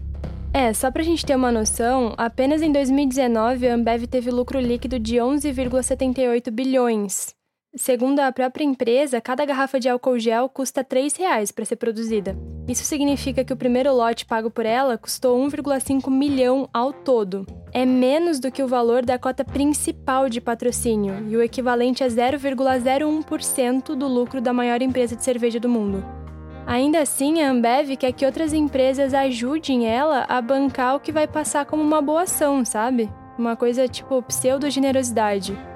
É, 0.54 0.72
só 0.74 0.90
para 0.90 1.00
a 1.00 1.04
gente 1.04 1.24
ter 1.24 1.34
uma 1.34 1.50
noção, 1.50 2.14
apenas 2.18 2.60
em 2.60 2.70
2019 2.70 3.68
a 3.68 3.74
Ambev 3.74 4.06
teve 4.06 4.30
lucro 4.30 4.60
líquido 4.60 4.98
de 4.98 5.16
11,78 5.16 6.50
bilhões. 6.50 7.34
Segundo 7.74 8.20
a 8.20 8.30
própria 8.30 8.64
empresa, 8.64 9.18
cada 9.18 9.46
garrafa 9.46 9.80
de 9.80 9.88
álcool 9.88 10.18
gel 10.18 10.46
custa 10.46 10.82
R$ 10.82 10.86
3,00 11.06 11.54
para 11.54 11.64
ser 11.64 11.76
produzida. 11.76 12.36
Isso 12.68 12.84
significa 12.84 13.42
que 13.42 13.52
o 13.52 13.56
primeiro 13.56 13.94
lote 13.94 14.26
pago 14.26 14.50
por 14.50 14.66
ela 14.66 14.98
custou 14.98 15.42
1,5 15.42 16.10
milhão 16.10 16.68
ao 16.70 16.92
todo. 16.92 17.46
É 17.72 17.86
menos 17.86 18.38
do 18.38 18.52
que 18.52 18.62
o 18.62 18.68
valor 18.68 19.06
da 19.06 19.18
cota 19.18 19.42
principal 19.42 20.28
de 20.28 20.38
patrocínio 20.38 21.26
e 21.30 21.34
o 21.34 21.42
equivalente 21.42 22.04
a 22.04 22.08
0,01% 22.08 23.94
do 23.94 24.06
lucro 24.06 24.38
da 24.38 24.52
maior 24.52 24.82
empresa 24.82 25.16
de 25.16 25.24
cerveja 25.24 25.58
do 25.58 25.68
mundo. 25.68 26.04
Ainda 26.66 27.00
assim, 27.00 27.40
a 27.40 27.50
Ambev 27.50 27.96
quer 27.96 28.12
que 28.12 28.26
outras 28.26 28.52
empresas 28.52 29.14
ajudem 29.14 29.88
ela 29.88 30.26
a 30.28 30.42
bancar 30.42 30.96
o 30.96 31.00
que 31.00 31.10
vai 31.10 31.26
passar 31.26 31.64
como 31.64 31.82
uma 31.82 32.02
boa 32.02 32.24
ação, 32.24 32.66
sabe? 32.66 33.10
Uma 33.38 33.56
coisa 33.56 33.88
tipo 33.88 34.22
pseudo-generosidade. 34.22 35.71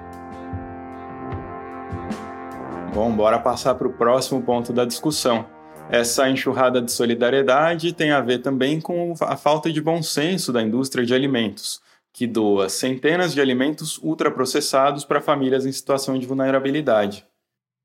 Bom, 2.97 3.15
bora 3.15 3.39
passar 3.39 3.75
para 3.75 3.87
o 3.87 3.93
próximo 3.93 4.43
ponto 4.43 4.73
da 4.73 4.85
discussão 4.85 5.45
essa 5.91 6.29
enxurrada 6.29 6.83
de 6.83 6.91
solidariedade 6.91 7.93
tem 7.93 8.11
a 8.11 8.21
ver 8.21 8.39
também 8.39 8.81
com 8.81 9.15
a 9.21 9.37
falta 9.37 9.73
de 9.73 9.81
bom 9.81 10.03
senso 10.03 10.53
da 10.53 10.61
indústria 10.61 11.07
de 11.07 11.15
alimentos, 11.15 11.81
que 12.13 12.27
doa 12.27 12.69
centenas 12.69 13.33
de 13.33 13.41
alimentos 13.41 13.99
ultraprocessados 13.99 15.05
para 15.05 15.21
famílias 15.21 15.65
em 15.65 15.71
situação 15.71 16.19
de 16.19 16.27
vulnerabilidade. 16.27 17.25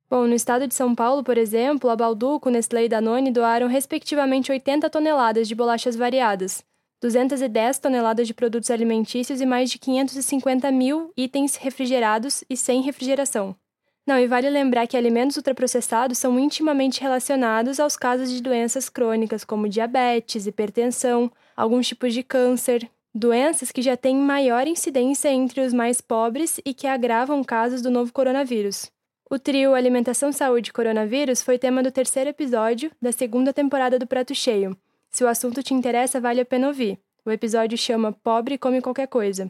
Bom, 0.10 0.26
no 0.26 0.34
estado 0.34 0.68
de 0.68 0.74
São 0.74 0.96
Paulo, 0.96 1.24
por 1.24 1.38
exemplo, 1.38 1.90
a 1.90 1.96
Balduco, 1.96 2.50
Nestlé 2.50 2.86
e 2.86 2.90
Danone 2.90 3.32
doaram 3.32 3.68
respectivamente 3.68 4.52
80 4.52 4.90
toneladas 4.90 5.48
de 5.48 5.54
bolachas 5.54 5.96
variadas, 5.96 6.64
210 7.02 7.78
toneladas 7.78 8.28
de 8.28 8.34
produtos 8.34 8.72
alimentícios 8.72 9.40
e 9.40 9.46
mais 9.46 9.70
de 9.70 9.78
550 9.78 10.72
mil 10.72 11.14
itens 11.16 11.56
refrigerados 11.56 12.44
e 12.50 12.58
sem 12.58 12.82
refrigeração. 12.82 13.56
Não, 14.12 14.20
e 14.20 14.28
vale 14.28 14.50
lembrar 14.50 14.88
que 14.88 14.98
alimentos 14.98 15.38
ultraprocessados 15.38 16.18
são 16.18 16.38
intimamente 16.38 17.00
relacionados 17.00 17.80
aos 17.80 17.96
casos 17.96 18.30
de 18.30 18.42
doenças 18.42 18.90
crônicas 18.90 19.46
como 19.46 19.70
diabetes, 19.70 20.46
hipertensão, 20.46 21.32
alguns 21.56 21.88
tipos 21.88 22.14
de 22.14 22.22
câncer, 22.22 22.92
doenças 23.16 23.72
que 23.72 23.82
já 23.82 23.96
têm 23.96 24.18
maior 24.18 24.68
incidência 24.68 25.30
entre 25.30 25.62
os 25.62 25.72
mais 25.72 26.02
pobres 26.02 26.60
e 26.66 26.74
que 26.74 26.88
agravam 26.88 27.42
casos 27.42 27.82
do 27.82 27.90
novo 27.90 28.12
coronavírus. 28.12 28.92
O 29.30 29.40
trio 29.40 29.74
Alimentação, 29.74 30.30
Saúde 30.34 30.72
e 30.72 30.74
Coronavírus 30.74 31.42
foi 31.42 31.58
tema 31.58 31.82
do 31.82 31.90
terceiro 31.90 32.32
episódio 32.32 32.92
da 33.02 33.14
segunda 33.14 33.54
temporada 33.54 33.98
do 33.98 34.06
Prato 34.06 34.36
Cheio. 34.36 34.76
Se 35.10 35.24
o 35.24 35.28
assunto 35.30 35.64
te 35.64 35.74
interessa, 35.74 36.20
vale 36.20 36.42
a 36.42 36.46
pena 36.46 36.68
ouvir. 36.68 37.00
O 37.26 37.32
episódio 37.32 37.78
chama 37.78 38.12
Pobre 38.12 38.58
Come 38.58 38.82
Qualquer 38.82 39.08
Coisa. 39.08 39.50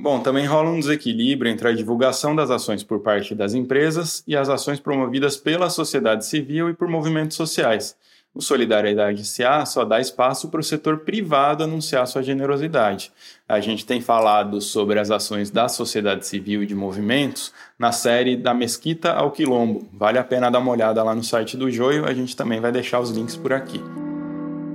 Bom, 0.00 0.20
também 0.20 0.46
rola 0.46 0.70
um 0.70 0.78
desequilíbrio 0.78 1.50
entre 1.50 1.66
a 1.66 1.72
divulgação 1.72 2.36
das 2.36 2.52
ações 2.52 2.84
por 2.84 3.00
parte 3.00 3.34
das 3.34 3.52
empresas 3.52 4.22
e 4.28 4.36
as 4.36 4.48
ações 4.48 4.78
promovidas 4.78 5.36
pela 5.36 5.68
sociedade 5.68 6.24
civil 6.24 6.70
e 6.70 6.74
por 6.74 6.86
movimentos 6.86 7.36
sociais. 7.36 7.96
O 8.32 8.40
Solidariedade 8.40 9.24
SA 9.24 9.66
só 9.66 9.84
dá 9.84 9.98
espaço 10.00 10.50
para 10.50 10.60
o 10.60 10.62
setor 10.62 10.98
privado 10.98 11.64
anunciar 11.64 12.06
sua 12.06 12.22
generosidade. 12.22 13.10
A 13.48 13.58
gente 13.58 13.84
tem 13.84 14.00
falado 14.00 14.60
sobre 14.60 15.00
as 15.00 15.10
ações 15.10 15.50
da 15.50 15.68
sociedade 15.68 16.24
civil 16.24 16.62
e 16.62 16.66
de 16.66 16.76
movimentos 16.76 17.52
na 17.76 17.90
série 17.90 18.36
Da 18.36 18.54
Mesquita 18.54 19.12
ao 19.12 19.32
Quilombo. 19.32 19.88
Vale 19.92 20.18
a 20.18 20.24
pena 20.24 20.48
dar 20.48 20.60
uma 20.60 20.70
olhada 20.70 21.02
lá 21.02 21.12
no 21.12 21.24
site 21.24 21.56
do 21.56 21.68
Joio, 21.68 22.04
a 22.04 22.14
gente 22.14 22.36
também 22.36 22.60
vai 22.60 22.70
deixar 22.70 23.00
os 23.00 23.10
links 23.10 23.34
por 23.34 23.52
aqui. 23.52 23.82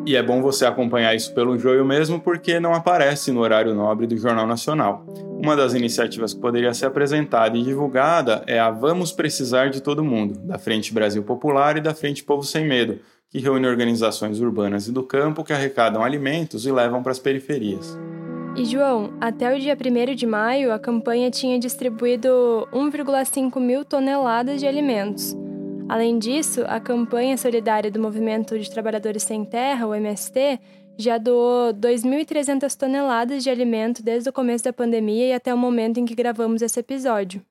E 0.05 0.17
é 0.17 0.21
bom 0.21 0.41
você 0.41 0.65
acompanhar 0.65 1.15
isso 1.15 1.33
pelo 1.33 1.57
joio 1.57 1.85
mesmo, 1.85 2.19
porque 2.19 2.59
não 2.59 2.73
aparece 2.73 3.31
no 3.31 3.39
horário 3.39 3.73
nobre 3.73 4.05
do 4.05 4.17
Jornal 4.17 4.45
Nacional. 4.45 5.05
Uma 5.41 5.55
das 5.55 5.73
iniciativas 5.73 6.33
que 6.33 6.41
poderia 6.41 6.73
ser 6.73 6.87
apresentada 6.87 7.57
e 7.57 7.63
divulgada 7.63 8.43
é 8.45 8.59
a 8.59 8.69
Vamos 8.69 9.13
Precisar 9.13 9.69
de 9.69 9.81
Todo 9.81 10.03
Mundo, 10.03 10.37
da 10.39 10.57
Frente 10.57 10.93
Brasil 10.93 11.23
Popular 11.23 11.77
e 11.77 11.81
da 11.81 11.93
Frente 11.93 12.21
Povo 12.21 12.43
Sem 12.43 12.67
Medo, 12.67 12.99
que 13.29 13.39
reúne 13.39 13.65
organizações 13.65 14.41
urbanas 14.41 14.87
e 14.87 14.91
do 14.91 15.03
campo 15.03 15.43
que 15.43 15.53
arrecadam 15.53 16.03
alimentos 16.03 16.65
e 16.65 16.71
levam 16.71 17.01
para 17.01 17.13
as 17.13 17.19
periferias. 17.19 17.97
E 18.57 18.65
João, 18.65 19.13
até 19.21 19.55
o 19.55 19.59
dia 19.59 19.75
1 19.75 20.15
de 20.15 20.27
maio, 20.27 20.71
a 20.73 20.77
campanha 20.77 21.31
tinha 21.31 21.57
distribuído 21.57 22.67
1,5 22.71 23.59
mil 23.59 23.83
toneladas 23.83 24.59
de 24.59 24.67
alimentos. 24.67 25.35
Além 25.93 26.17
disso, 26.17 26.63
a 26.65 26.79
campanha 26.79 27.37
solidária 27.37 27.91
do 27.91 27.99
Movimento 27.99 28.57
de 28.57 28.67
Trabalhadores 28.67 29.21
Sem 29.21 29.45
Terra, 29.45 29.85
o 29.85 29.93
MST, 29.93 30.59
já 30.97 31.19
doou 31.19 31.71
2.300 31.71 32.75
toneladas 32.75 33.43
de 33.43 33.51
alimento 33.51 34.01
desde 34.01 34.27
o 34.27 34.33
começo 34.33 34.63
da 34.63 34.73
pandemia 34.73 35.27
e 35.27 35.33
até 35.33 35.53
o 35.53 35.57
momento 35.57 35.99
em 35.99 36.05
que 36.05 36.15
gravamos 36.15 36.63
esse 36.63 36.79
episódio. 36.79 37.45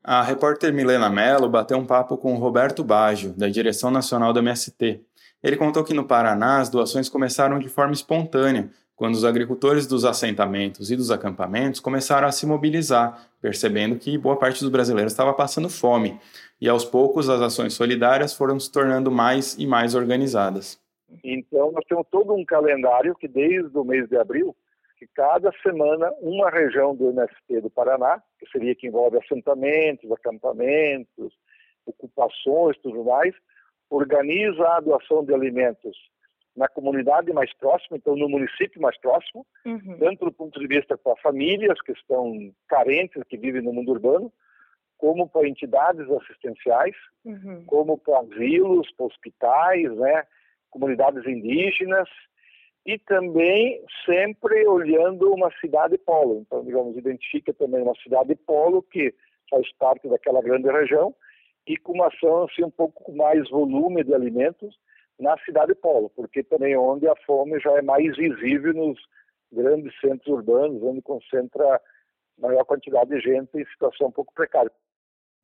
A 0.00 0.22
repórter 0.22 0.72
Milena 0.72 1.10
Mello 1.10 1.48
bateu 1.48 1.76
um 1.76 1.84
papo 1.84 2.16
com 2.16 2.36
Roberto 2.36 2.84
Baggio, 2.84 3.34
da 3.36 3.48
direção 3.48 3.90
nacional 3.90 4.32
do 4.32 4.38
MST. 4.38 5.00
Ele 5.42 5.56
contou 5.56 5.82
que 5.82 5.92
no 5.92 6.04
Paraná 6.04 6.60
as 6.60 6.68
doações 6.68 7.08
começaram 7.08 7.58
de 7.58 7.68
forma 7.68 7.92
espontânea, 7.92 8.70
quando 8.96 9.14
os 9.14 9.24
agricultores 9.24 9.86
dos 9.86 10.04
assentamentos 10.04 10.90
e 10.90 10.96
dos 10.96 11.10
acampamentos 11.10 11.80
começaram 11.80 12.28
a 12.28 12.32
se 12.32 12.46
mobilizar, 12.46 13.28
percebendo 13.40 13.98
que 13.98 14.16
boa 14.18 14.36
parte 14.38 14.60
dos 14.60 14.68
brasileiros 14.68 15.12
estava 15.12 15.32
passando 15.32 15.68
fome, 15.68 16.18
e 16.60 16.68
aos 16.68 16.84
poucos 16.84 17.28
as 17.28 17.40
ações 17.40 17.74
solidárias 17.74 18.34
foram 18.34 18.60
se 18.60 18.70
tornando 18.70 19.10
mais 19.10 19.58
e 19.58 19.66
mais 19.66 19.94
organizadas. 19.94 20.80
Então, 21.24 21.72
nós 21.72 21.84
temos 21.88 22.06
todo 22.10 22.32
um 22.32 22.44
calendário 22.44 23.14
que, 23.14 23.28
desde 23.28 23.76
o 23.76 23.84
mês 23.84 24.08
de 24.08 24.16
abril, 24.16 24.54
que 24.98 25.06
cada 25.14 25.52
semana 25.62 26.12
uma 26.20 26.48
região 26.48 26.94
do 26.94 27.10
MST 27.10 27.60
do 27.60 27.68
Paraná, 27.68 28.22
que 28.38 28.48
seria 28.50 28.74
que 28.74 28.86
envolve 28.86 29.18
assentamentos, 29.18 30.10
acampamentos, 30.12 31.32
ocupações, 31.84 32.78
tudo 32.78 33.04
mais, 33.04 33.34
organiza 33.90 34.64
a 34.68 34.80
doação 34.80 35.24
de 35.24 35.34
alimentos 35.34 35.96
na 36.56 36.68
comunidade 36.68 37.32
mais 37.32 37.52
próxima, 37.54 37.96
então 37.96 38.14
no 38.14 38.28
município 38.28 38.80
mais 38.80 38.98
próximo, 38.98 39.46
uhum. 39.64 39.96
tanto 39.98 40.26
do 40.26 40.32
ponto 40.32 40.60
de 40.60 40.66
vista 40.66 40.96
para 40.98 41.16
famílias 41.16 41.80
que 41.80 41.92
estão 41.92 42.52
carentes, 42.68 43.22
que 43.24 43.38
vivem 43.38 43.62
no 43.62 43.72
mundo 43.72 43.92
urbano, 43.92 44.32
como 44.98 45.28
para 45.28 45.48
entidades 45.48 46.08
assistenciais, 46.10 46.94
uhum. 47.24 47.64
como 47.66 47.98
para 47.98 48.20
asilos, 48.20 48.92
para 48.92 49.06
hospitais, 49.06 49.96
né, 49.96 50.24
comunidades 50.70 51.26
indígenas, 51.26 52.08
e 52.84 52.98
também 52.98 53.82
sempre 54.04 54.66
olhando 54.66 55.32
uma 55.32 55.50
cidade 55.60 55.96
polo. 55.98 56.40
Então, 56.40 56.64
digamos, 56.64 56.96
identifica 56.96 57.52
também 57.54 57.82
uma 57.82 57.94
cidade 57.96 58.34
polo 58.34 58.82
que 58.82 59.14
faz 59.48 59.72
parte 59.76 60.08
daquela 60.08 60.42
grande 60.42 60.70
região 60.70 61.14
e 61.66 61.76
com 61.76 61.92
uma 61.92 62.08
ação 62.08 62.44
assim, 62.44 62.64
um 62.64 62.70
pouco 62.70 63.12
mais 63.12 63.48
volume 63.50 64.02
de 64.02 64.14
alimentos 64.14 64.76
na 65.18 65.36
cidade 65.44 65.74
polo, 65.74 66.10
porque 66.10 66.42
também 66.42 66.76
onde 66.76 67.06
a 67.06 67.14
fome 67.26 67.58
já 67.60 67.72
é 67.72 67.82
mais 67.82 68.16
visível 68.16 68.72
nos 68.74 68.98
grandes 69.52 69.92
centros 70.00 70.26
urbanos, 70.26 70.82
onde 70.82 71.02
concentra 71.02 71.80
maior 72.38 72.64
quantidade 72.64 73.10
de 73.10 73.20
gente 73.20 73.50
em 73.56 73.64
situação 73.66 74.08
um 74.08 74.12
pouco 74.12 74.32
precária. 74.34 74.70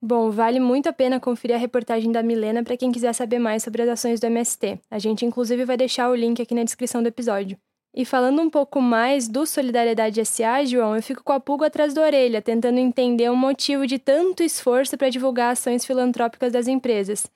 Bom, 0.00 0.30
vale 0.30 0.60
muito 0.60 0.88
a 0.88 0.92
pena 0.92 1.18
conferir 1.18 1.56
a 1.56 1.58
reportagem 1.58 2.12
da 2.12 2.22
Milena 2.22 2.62
para 2.62 2.76
quem 2.76 2.92
quiser 2.92 3.12
saber 3.12 3.40
mais 3.40 3.64
sobre 3.64 3.82
as 3.82 3.88
ações 3.88 4.20
do 4.20 4.26
MST. 4.26 4.78
A 4.90 4.98
gente, 4.98 5.26
inclusive, 5.26 5.64
vai 5.64 5.76
deixar 5.76 6.08
o 6.08 6.14
link 6.14 6.40
aqui 6.40 6.54
na 6.54 6.62
descrição 6.62 7.02
do 7.02 7.08
episódio. 7.08 7.58
E 7.92 8.04
falando 8.04 8.40
um 8.40 8.48
pouco 8.48 8.80
mais 8.80 9.26
do 9.26 9.44
Solidariedade 9.44 10.24
SA, 10.24 10.64
João, 10.64 10.94
eu 10.94 11.02
fico 11.02 11.24
com 11.24 11.32
a 11.32 11.40
pulga 11.40 11.66
atrás 11.66 11.94
da 11.94 12.02
orelha, 12.02 12.40
tentando 12.40 12.78
entender 12.78 13.28
o 13.28 13.36
motivo 13.36 13.86
de 13.88 13.98
tanto 13.98 14.42
esforço 14.42 14.96
para 14.96 15.08
divulgar 15.08 15.52
ações 15.52 15.84
filantrópicas 15.84 16.52
das 16.52 16.68
empresas. 16.68 17.28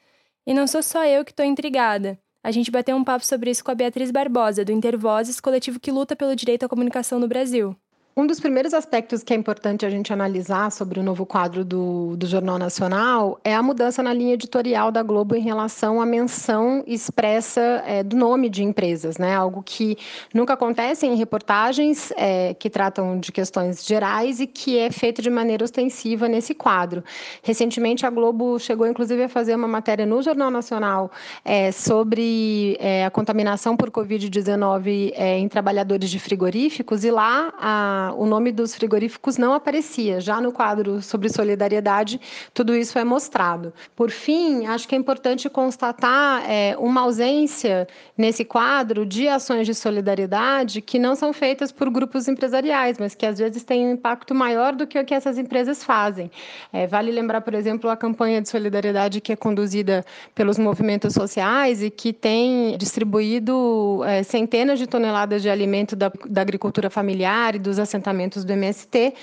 E 0.46 0.52
não 0.52 0.66
sou 0.66 0.82
só 0.82 1.04
eu 1.04 1.24
que 1.24 1.30
estou 1.30 1.46
intrigada. 1.46 2.18
A 2.42 2.50
gente 2.50 2.70
bateu 2.70 2.96
um 2.96 3.04
papo 3.04 3.24
sobre 3.24 3.50
isso 3.50 3.64
com 3.64 3.70
a 3.70 3.74
Beatriz 3.74 4.10
Barbosa, 4.10 4.64
do 4.64 4.72
Intervozes, 4.72 5.40
coletivo 5.40 5.78
que 5.78 5.92
luta 5.92 6.16
pelo 6.16 6.34
direito 6.34 6.64
à 6.64 6.68
comunicação 6.68 7.20
no 7.20 7.28
Brasil. 7.28 7.76
Um 8.14 8.26
dos 8.26 8.38
primeiros 8.38 8.74
aspectos 8.74 9.22
que 9.22 9.32
é 9.32 9.36
importante 9.36 9.86
a 9.86 9.90
gente 9.90 10.12
analisar 10.12 10.70
sobre 10.70 11.00
o 11.00 11.02
novo 11.02 11.24
quadro 11.24 11.64
do, 11.64 12.14
do 12.14 12.26
Jornal 12.26 12.58
Nacional 12.58 13.40
é 13.42 13.54
a 13.54 13.62
mudança 13.62 14.02
na 14.02 14.12
linha 14.12 14.34
editorial 14.34 14.92
da 14.92 15.02
Globo 15.02 15.34
em 15.34 15.40
relação 15.40 15.98
à 15.98 16.04
menção 16.04 16.84
expressa 16.86 17.82
é, 17.86 18.02
do 18.02 18.14
nome 18.14 18.50
de 18.50 18.62
empresas, 18.62 19.16
né? 19.16 19.34
Algo 19.34 19.62
que 19.62 19.96
nunca 20.34 20.52
acontece 20.52 21.06
em 21.06 21.16
reportagens 21.16 22.12
é, 22.14 22.52
que 22.52 22.68
tratam 22.68 23.18
de 23.18 23.32
questões 23.32 23.82
gerais 23.82 24.40
e 24.40 24.46
que 24.46 24.76
é 24.76 24.90
feito 24.90 25.22
de 25.22 25.30
maneira 25.30 25.64
ostensiva 25.64 26.28
nesse 26.28 26.52
quadro. 26.52 27.02
Recentemente, 27.42 28.04
a 28.04 28.10
Globo 28.10 28.58
chegou, 28.58 28.86
inclusive, 28.86 29.22
a 29.22 29.28
fazer 29.30 29.54
uma 29.54 29.68
matéria 29.68 30.04
no 30.04 30.20
Jornal 30.20 30.50
Nacional 30.50 31.10
é, 31.42 31.72
sobre 31.72 32.76
é, 32.78 33.06
a 33.06 33.10
contaminação 33.10 33.74
por 33.74 33.90
Covid-19 33.90 35.12
é, 35.14 35.38
em 35.38 35.48
trabalhadores 35.48 36.10
de 36.10 36.18
frigoríficos 36.18 37.04
e 37.04 37.10
lá 37.10 37.54
a 37.58 38.01
o 38.16 38.26
nome 38.26 38.50
dos 38.50 38.74
frigoríficos 38.74 39.38
não 39.38 39.52
aparecia. 39.52 40.20
Já 40.20 40.40
no 40.40 40.50
quadro 40.50 41.00
sobre 41.02 41.28
solidariedade, 41.28 42.20
tudo 42.52 42.74
isso 42.74 42.98
é 42.98 43.04
mostrado. 43.04 43.72
Por 43.94 44.10
fim, 44.10 44.66
acho 44.66 44.88
que 44.88 44.94
é 44.94 44.98
importante 44.98 45.48
constatar 45.48 46.42
é, 46.50 46.76
uma 46.78 47.02
ausência 47.02 47.86
nesse 48.16 48.44
quadro 48.44 49.06
de 49.06 49.28
ações 49.28 49.66
de 49.66 49.74
solidariedade 49.74 50.80
que 50.80 50.98
não 50.98 51.14
são 51.14 51.32
feitas 51.32 51.70
por 51.70 51.88
grupos 51.90 52.28
empresariais, 52.28 52.98
mas 52.98 53.14
que 53.14 53.26
às 53.26 53.38
vezes 53.38 53.62
têm 53.62 53.86
um 53.86 53.92
impacto 53.92 54.34
maior 54.34 54.74
do 54.74 54.86
que 54.86 54.98
o 54.98 55.04
que 55.04 55.14
essas 55.14 55.38
empresas 55.38 55.84
fazem. 55.84 56.30
É, 56.72 56.86
vale 56.86 57.10
lembrar, 57.10 57.40
por 57.40 57.54
exemplo, 57.54 57.88
a 57.90 57.96
campanha 57.96 58.40
de 58.40 58.48
solidariedade 58.48 59.20
que 59.20 59.32
é 59.32 59.36
conduzida 59.36 60.04
pelos 60.34 60.58
movimentos 60.58 61.14
sociais 61.14 61.82
e 61.82 61.90
que 61.90 62.12
tem 62.12 62.76
distribuído 62.76 64.02
é, 64.04 64.22
centenas 64.22 64.78
de 64.78 64.86
toneladas 64.86 65.42
de 65.42 65.50
alimento 65.50 65.94
da, 65.94 66.10
da 66.28 66.40
agricultura 66.40 66.88
familiar 66.90 67.54
e 67.54 67.58
dos 67.58 67.78
assentamentos 67.92 68.44
do 68.44 68.52
MST 68.52 69.14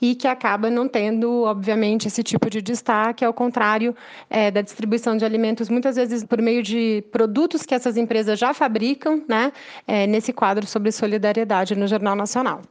e 0.00 0.14
que 0.14 0.26
acaba 0.26 0.68
não 0.68 0.88
tendo, 0.88 1.42
obviamente, 1.42 2.08
esse 2.08 2.22
tipo 2.22 2.50
de 2.50 2.60
destaque, 2.60 3.24
ao 3.24 3.32
contrário 3.32 3.94
é, 4.28 4.50
da 4.50 4.60
distribuição 4.60 5.16
de 5.16 5.24
alimentos, 5.24 5.68
muitas 5.68 5.96
vezes 5.96 6.24
por 6.24 6.42
meio 6.42 6.62
de 6.62 7.04
produtos 7.12 7.62
que 7.62 7.74
essas 7.74 7.96
empresas 7.96 8.38
já 8.38 8.52
fabricam, 8.52 9.22
né, 9.28 9.52
é, 9.86 10.06
nesse 10.06 10.32
quadro 10.32 10.66
sobre 10.66 10.90
solidariedade 10.90 11.76
no 11.76 11.86
Jornal 11.86 12.16
Nacional. 12.16 12.62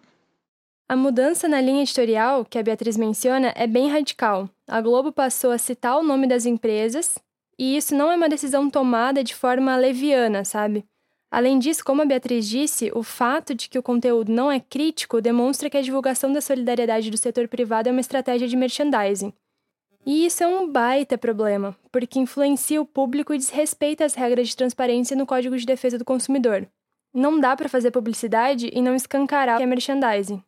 A 0.87 0.95
mudança 0.95 1.47
na 1.47 1.59
linha 1.59 1.81
editorial 1.81 2.45
que 2.45 2.59
a 2.59 2.63
Beatriz 2.63 2.95
menciona 2.95 3.51
é 3.55 3.65
bem 3.65 3.89
radical. 3.89 4.47
A 4.67 4.79
Globo 4.81 5.11
passou 5.11 5.51
a 5.51 5.57
citar 5.57 5.97
o 5.97 6.03
nome 6.03 6.27
das 6.27 6.45
empresas, 6.45 7.17
e 7.57 7.75
isso 7.75 7.95
não 7.95 8.11
é 8.11 8.15
uma 8.15 8.29
decisão 8.29 8.69
tomada 8.69 9.23
de 9.23 9.33
forma 9.33 9.75
leviana, 9.75 10.43
sabe? 10.43 10.85
Além 11.31 11.59
disso, 11.59 11.83
como 11.83 12.01
a 12.01 12.05
Beatriz 12.05 12.47
disse, 12.47 12.91
o 12.93 13.03
fato 13.03 13.53
de 13.53 13.67
que 13.67 13.79
o 13.79 13.83
conteúdo 13.83 14.31
não 14.31 14.51
é 14.51 14.59
crítico 14.59 15.21
demonstra 15.21 15.69
que 15.69 15.77
a 15.77 15.81
divulgação 15.81 16.31
da 16.31 16.41
solidariedade 16.41 17.09
do 17.11 17.17
setor 17.17 17.47
privado 17.47 17.89
é 17.89 17.91
uma 17.91 18.01
estratégia 18.01 18.47
de 18.47 18.55
merchandising. 18.55 19.33
E 20.05 20.25
isso 20.25 20.43
é 20.43 20.47
um 20.47 20.71
baita 20.71 21.17
problema, 21.17 21.75
porque 21.91 22.19
influencia 22.19 22.79
o 22.79 22.85
público 22.85 23.33
e 23.33 23.37
desrespeita 23.37 24.05
as 24.05 24.13
regras 24.13 24.47
de 24.47 24.55
transparência 24.55 25.17
no 25.17 25.25
Código 25.25 25.57
de 25.57 25.65
Defesa 25.65 25.97
do 25.97 26.05
Consumidor. 26.05 26.67
Não 27.11 27.39
dá 27.39 27.55
para 27.55 27.67
fazer 27.67 27.89
publicidade 27.89 28.69
e 28.71 28.81
não 28.81 28.93
escancarar 28.93 29.57
que 29.57 29.63
é 29.63 29.65
merchandising. 29.65 30.43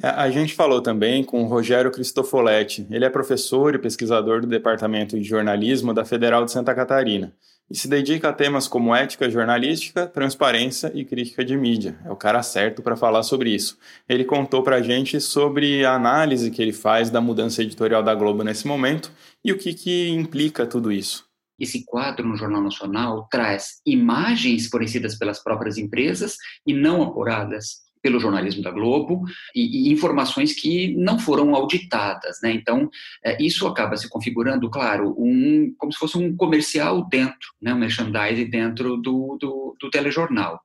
É, 0.00 0.08
a 0.08 0.30
gente 0.30 0.54
falou 0.54 0.80
também 0.80 1.24
com 1.24 1.42
o 1.42 1.46
Rogério 1.46 1.90
Cristofoletti. 1.90 2.86
Ele 2.88 3.04
é 3.04 3.10
professor 3.10 3.74
e 3.74 3.78
pesquisador 3.78 4.40
do 4.40 4.46
Departamento 4.46 5.18
de 5.18 5.24
Jornalismo 5.24 5.92
da 5.92 6.04
Federal 6.04 6.44
de 6.44 6.52
Santa 6.52 6.74
Catarina 6.74 7.34
e 7.70 7.76
se 7.76 7.86
dedica 7.86 8.28
a 8.28 8.32
temas 8.32 8.66
como 8.66 8.94
ética 8.94 9.30
jornalística, 9.30 10.06
transparência 10.06 10.90
e 10.92 11.04
crítica 11.04 11.44
de 11.44 11.56
mídia. 11.56 11.96
É 12.04 12.10
o 12.10 12.16
cara 12.16 12.42
certo 12.42 12.82
para 12.82 12.96
falar 12.96 13.22
sobre 13.22 13.54
isso. 13.54 13.78
Ele 14.08 14.24
contou 14.24 14.62
para 14.62 14.76
a 14.76 14.82
gente 14.82 15.20
sobre 15.20 15.84
a 15.84 15.94
análise 15.94 16.50
que 16.50 16.60
ele 16.60 16.72
faz 16.72 17.10
da 17.10 17.20
mudança 17.20 17.62
editorial 17.62 18.02
da 18.02 18.14
Globo 18.14 18.42
nesse 18.42 18.66
momento 18.66 19.12
e 19.44 19.52
o 19.52 19.58
que, 19.58 19.72
que 19.72 20.08
implica 20.08 20.66
tudo 20.66 20.90
isso. 20.90 21.30
Esse 21.60 21.84
quadro 21.84 22.26
no 22.26 22.36
Jornal 22.36 22.62
Nacional 22.62 23.28
traz 23.30 23.80
imagens 23.86 24.66
fornecidas 24.66 25.16
pelas 25.16 25.42
próprias 25.42 25.78
empresas 25.78 26.36
e 26.66 26.72
não 26.72 27.02
apuradas 27.02 27.89
pelo 28.02 28.20
jornalismo 28.20 28.62
da 28.62 28.70
Globo 28.70 29.22
e, 29.54 29.88
e, 29.88 29.92
informações 29.92 30.54
que 30.54 30.94
não 30.96 31.18
foram 31.18 31.54
auditadas, 31.54 32.38
né? 32.42 32.52
Então 32.52 32.90
é, 33.24 33.42
isso 33.42 33.66
acaba 33.66 33.96
se 33.96 34.08
configurando, 34.08 34.70
claro, 34.70 35.14
um 35.18 35.74
como 35.76 35.92
se 35.92 35.98
fosse 35.98 36.16
um 36.16 36.34
comercial 36.36 37.06
dentro, 37.08 37.54
né? 37.60 37.74
Um 37.74 37.78
merchandising 37.78 38.48
dentro 38.50 38.96
do, 38.96 39.36
do, 39.40 39.76
do 39.78 39.90
telejornal. 39.90 40.60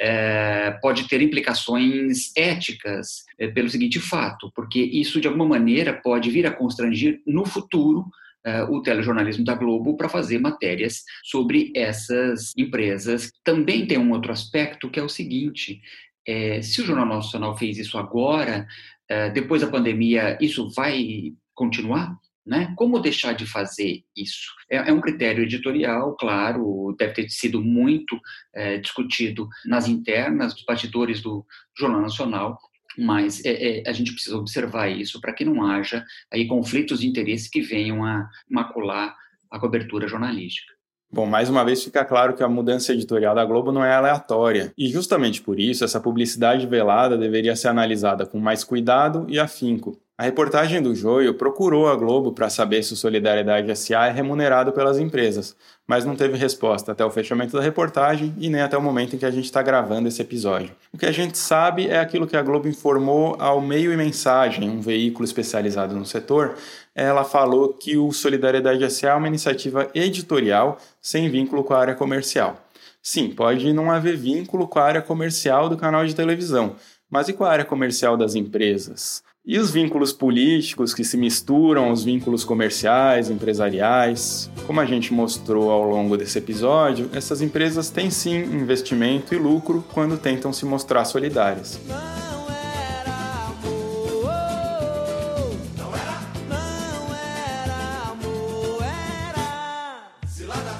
É, 0.00 0.78
pode 0.80 1.08
ter 1.08 1.20
implicações 1.20 2.30
éticas 2.36 3.24
é, 3.36 3.48
pelo 3.48 3.68
seguinte 3.68 3.98
fato, 3.98 4.48
porque 4.54 4.78
isso 4.78 5.20
de 5.20 5.26
alguma 5.26 5.44
maneira 5.44 5.92
pode 5.92 6.30
vir 6.30 6.46
a 6.46 6.52
constranger 6.52 7.20
no 7.26 7.44
futuro 7.44 8.04
é, 8.46 8.62
o 8.62 8.80
telejornalismo 8.80 9.44
da 9.44 9.54
Globo 9.54 9.96
para 9.96 10.08
fazer 10.08 10.38
matérias 10.38 11.02
sobre 11.24 11.72
essas 11.74 12.52
empresas. 12.56 13.30
Também 13.42 13.86
tem 13.86 13.98
um 13.98 14.12
outro 14.12 14.32
aspecto 14.32 14.88
que 14.88 15.00
é 15.00 15.02
o 15.02 15.08
seguinte: 15.08 15.80
é, 16.28 16.60
se 16.60 16.82
o 16.82 16.84
Jornal 16.84 17.06
Nacional 17.06 17.56
fez 17.56 17.78
isso 17.78 17.96
agora, 17.96 18.68
é, 19.08 19.30
depois 19.30 19.62
da 19.62 19.68
pandemia, 19.68 20.36
isso 20.42 20.68
vai 20.70 21.32
continuar? 21.54 22.14
Né? 22.44 22.72
Como 22.76 23.00
deixar 23.00 23.32
de 23.32 23.46
fazer 23.46 24.04
isso? 24.14 24.52
É, 24.70 24.76
é, 24.76 24.92
um 24.92 25.00
critério 25.00 25.42
editorial, 25.42 26.14
claro, 26.16 26.94
deve 26.98 27.14
ter 27.14 27.30
sido 27.30 27.62
muito 27.62 28.18
é, 28.54 28.78
discutido 28.78 29.48
nas 29.64 29.88
internas 29.88 30.54
dos 30.54 30.64
bastidores 30.64 31.22
do 31.22 31.44
Jornal 31.78 32.02
Nacional, 32.02 32.58
mas 32.98 33.44
é, 33.44 33.80
é, 33.80 33.88
a 33.88 33.92
gente 33.92 34.12
precisa 34.12 34.36
observar 34.36 34.88
isso 34.88 35.20
para 35.20 35.32
que 35.32 35.44
não 35.44 35.64
haja 35.64 36.04
aí 36.32 36.46
conflitos 36.46 37.00
de 37.00 37.06
interesse 37.06 37.50
que 37.50 37.60
venham 37.60 38.04
a 38.04 38.28
macular 38.50 39.14
a 39.50 39.58
cobertura 39.58 40.08
jornalística. 40.08 40.77
Bom, 41.10 41.24
mais 41.24 41.48
uma 41.48 41.64
vez 41.64 41.82
fica 41.82 42.04
claro 42.04 42.34
que 42.34 42.42
a 42.42 42.48
mudança 42.48 42.92
editorial 42.92 43.34
da 43.34 43.44
Globo 43.44 43.72
não 43.72 43.82
é 43.82 43.94
aleatória, 43.94 44.72
e 44.76 44.88
justamente 44.88 45.40
por 45.40 45.58
isso 45.58 45.82
essa 45.82 45.98
publicidade 45.98 46.66
velada 46.66 47.16
deveria 47.16 47.56
ser 47.56 47.68
analisada 47.68 48.26
com 48.26 48.38
mais 48.38 48.62
cuidado 48.62 49.24
e 49.26 49.38
afinco. 49.38 49.98
A 50.20 50.24
reportagem 50.24 50.82
do 50.82 50.96
Joio 50.96 51.32
procurou 51.32 51.88
a 51.88 51.94
Globo 51.94 52.32
para 52.32 52.50
saber 52.50 52.82
se 52.82 52.92
o 52.92 52.96
Solidariedade 52.96 53.74
SA 53.76 54.08
é 54.08 54.10
remunerado 54.10 54.72
pelas 54.72 54.98
empresas, 54.98 55.54
mas 55.86 56.04
não 56.04 56.16
teve 56.16 56.36
resposta 56.36 56.90
até 56.90 57.04
o 57.04 57.10
fechamento 57.10 57.56
da 57.56 57.62
reportagem 57.62 58.34
e 58.36 58.50
nem 58.50 58.60
até 58.60 58.76
o 58.76 58.82
momento 58.82 59.14
em 59.14 59.18
que 59.18 59.24
a 59.24 59.30
gente 59.30 59.44
está 59.44 59.62
gravando 59.62 60.08
esse 60.08 60.20
episódio. 60.20 60.72
O 60.92 60.98
que 60.98 61.06
a 61.06 61.12
gente 61.12 61.38
sabe 61.38 61.86
é 61.86 62.00
aquilo 62.00 62.26
que 62.26 62.36
a 62.36 62.42
Globo 62.42 62.66
informou 62.66 63.36
ao 63.38 63.60
Meio 63.60 63.92
e 63.92 63.96
Mensagem, 63.96 64.68
um 64.68 64.80
veículo 64.80 65.24
especializado 65.24 65.94
no 65.94 66.04
setor. 66.04 66.56
Ela 66.98 67.22
falou 67.22 67.72
que 67.72 67.96
o 67.96 68.10
Solidariedade 68.10 68.90
SA 68.90 69.10
é 69.10 69.14
uma 69.14 69.28
iniciativa 69.28 69.88
editorial 69.94 70.78
sem 71.00 71.30
vínculo 71.30 71.62
com 71.62 71.72
a 71.72 71.78
área 71.78 71.94
comercial. 71.94 72.60
Sim, 73.00 73.30
pode 73.30 73.72
não 73.72 73.88
haver 73.88 74.16
vínculo 74.16 74.66
com 74.66 74.80
a 74.80 74.82
área 74.82 75.00
comercial 75.00 75.68
do 75.68 75.76
canal 75.76 76.04
de 76.04 76.12
televisão, 76.12 76.74
mas 77.08 77.28
e 77.28 77.32
com 77.32 77.44
a 77.44 77.52
área 77.52 77.64
comercial 77.64 78.16
das 78.16 78.34
empresas? 78.34 79.22
E 79.46 79.60
os 79.60 79.70
vínculos 79.70 80.12
políticos 80.12 80.92
que 80.92 81.04
se 81.04 81.16
misturam 81.16 81.84
aos 81.84 82.02
vínculos 82.02 82.42
comerciais, 82.42 83.30
empresariais? 83.30 84.50
Como 84.66 84.80
a 84.80 84.84
gente 84.84 85.14
mostrou 85.14 85.70
ao 85.70 85.84
longo 85.84 86.16
desse 86.16 86.38
episódio, 86.38 87.08
essas 87.14 87.40
empresas 87.40 87.90
têm 87.90 88.10
sim 88.10 88.38
investimento 88.38 89.32
e 89.32 89.38
lucro 89.38 89.84
quando 89.94 90.18
tentam 90.18 90.52
se 90.52 90.66
mostrar 90.66 91.04
solidárias. 91.04 91.78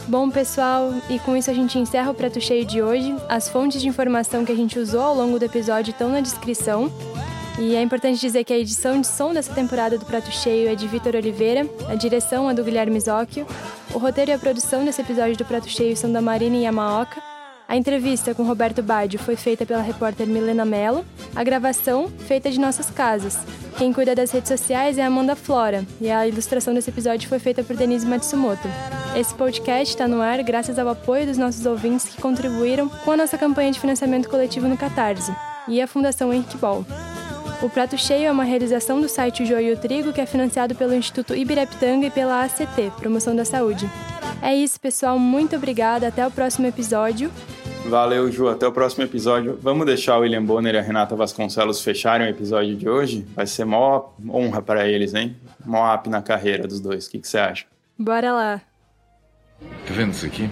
Bom, 0.08 0.30
pessoal, 0.30 0.90
e 1.10 1.18
com 1.18 1.36
isso 1.36 1.50
a 1.50 1.54
gente 1.54 1.78
encerra 1.78 2.10
o 2.10 2.14
Prato 2.14 2.40
Cheio 2.40 2.64
de 2.64 2.80
hoje. 2.80 3.14
As 3.28 3.46
fontes 3.46 3.78
de 3.78 3.88
informação 3.88 4.42
que 4.42 4.50
a 4.50 4.54
gente 4.54 4.78
usou 4.78 5.02
ao 5.02 5.14
longo 5.14 5.38
do 5.38 5.44
episódio 5.44 5.90
estão 5.90 6.08
na 6.08 6.22
descrição. 6.22 6.90
E 7.58 7.74
é 7.76 7.82
importante 7.82 8.18
dizer 8.18 8.42
que 8.42 8.54
a 8.54 8.58
edição 8.58 8.98
de 8.98 9.06
som 9.06 9.34
dessa 9.34 9.52
temporada 9.52 9.98
do 9.98 10.06
Prato 10.06 10.30
Cheio 10.30 10.70
é 10.70 10.74
de 10.74 10.88
Vitor 10.88 11.14
Oliveira, 11.14 11.68
a 11.90 11.94
direção 11.94 12.48
é 12.48 12.54
do 12.54 12.64
Guilherme 12.64 12.98
Zocchio, 12.98 13.46
o 13.92 13.98
roteiro 13.98 14.30
e 14.30 14.34
a 14.34 14.38
produção 14.38 14.82
desse 14.82 15.02
episódio 15.02 15.36
do 15.36 15.44
Prato 15.44 15.68
Cheio 15.68 15.94
são 15.94 16.10
da 16.10 16.22
Marina 16.22 16.56
Yamaoka, 16.56 17.22
a 17.68 17.76
entrevista 17.76 18.34
com 18.34 18.44
Roberto 18.44 18.82
Baggio 18.82 19.18
foi 19.18 19.36
feita 19.36 19.66
pela 19.66 19.82
repórter 19.82 20.26
Milena 20.26 20.64
Mello, 20.64 21.04
a 21.36 21.44
gravação 21.44 22.08
feita 22.26 22.50
de 22.50 22.58
nossas 22.58 22.88
casas. 22.90 23.38
Quem 23.76 23.92
cuida 23.92 24.14
das 24.14 24.30
redes 24.30 24.48
sociais 24.48 24.96
é 24.96 25.04
Amanda 25.04 25.36
Flora, 25.36 25.84
e 26.00 26.10
a 26.10 26.26
ilustração 26.26 26.72
desse 26.72 26.88
episódio 26.88 27.28
foi 27.28 27.38
feita 27.38 27.62
por 27.62 27.76
Denise 27.76 28.06
Matsumoto. 28.06 28.66
Esse 29.14 29.34
podcast 29.34 29.94
está 29.94 30.08
no 30.08 30.22
ar 30.22 30.42
graças 30.42 30.78
ao 30.78 30.88
apoio 30.88 31.26
dos 31.26 31.36
nossos 31.36 31.66
ouvintes 31.66 32.06
que 32.06 32.22
contribuíram 32.22 32.88
com 32.88 33.10
a 33.10 33.16
nossa 33.18 33.36
campanha 33.36 33.70
de 33.70 33.78
financiamento 33.78 34.30
coletivo 34.30 34.66
no 34.66 34.78
Catarse 34.78 35.30
e 35.68 35.82
a 35.82 35.86
Fundação 35.86 36.32
Henrique 36.32 36.56
Ball. 36.56 36.86
O 37.60 37.68
Prato 37.68 37.98
Cheio 37.98 38.28
é 38.28 38.32
uma 38.32 38.44
realização 38.44 38.98
do 38.98 39.10
site 39.10 39.44
Joio 39.44 39.76
Trigo, 39.76 40.12
que 40.14 40.22
é 40.22 40.26
financiado 40.26 40.74
pelo 40.74 40.94
Instituto 40.94 41.34
Ibirapitanga 41.34 42.06
e 42.06 42.10
pela 42.10 42.44
ACT, 42.44 42.92
Promoção 42.98 43.36
da 43.36 43.44
Saúde. 43.44 43.90
É 44.40 44.54
isso, 44.54 44.80
pessoal. 44.80 45.18
Muito 45.18 45.56
obrigada. 45.56 46.08
Até 46.08 46.26
o 46.26 46.30
próximo 46.30 46.66
episódio. 46.66 47.30
Valeu, 47.88 48.30
Ju. 48.30 48.48
Até 48.48 48.66
o 48.66 48.72
próximo 48.72 49.04
episódio. 49.04 49.58
Vamos 49.62 49.86
deixar 49.86 50.18
o 50.18 50.20
William 50.20 50.44
Bonner 50.44 50.74
e 50.74 50.78
a 50.78 50.82
Renata 50.82 51.16
Vasconcelos 51.16 51.80
fecharem 51.80 52.26
o 52.26 52.30
episódio 52.30 52.76
de 52.76 52.86
hoje? 52.88 53.26
Vai 53.34 53.46
ser 53.46 53.64
mó 53.64 54.10
honra 54.28 54.60
para 54.60 54.86
eles, 54.86 55.14
hein? 55.14 55.34
Mó 55.64 55.94
up 55.94 56.08
na 56.10 56.20
carreira 56.20 56.68
dos 56.68 56.80
dois. 56.80 57.06
O 57.06 57.10
que, 57.10 57.20
você 57.22 57.38
acha? 57.38 57.64
Bora 57.98 58.30
lá. 58.32 58.60
Tá 59.60 59.94
vendo 59.94 60.12
isso 60.12 60.26
aqui? 60.26 60.50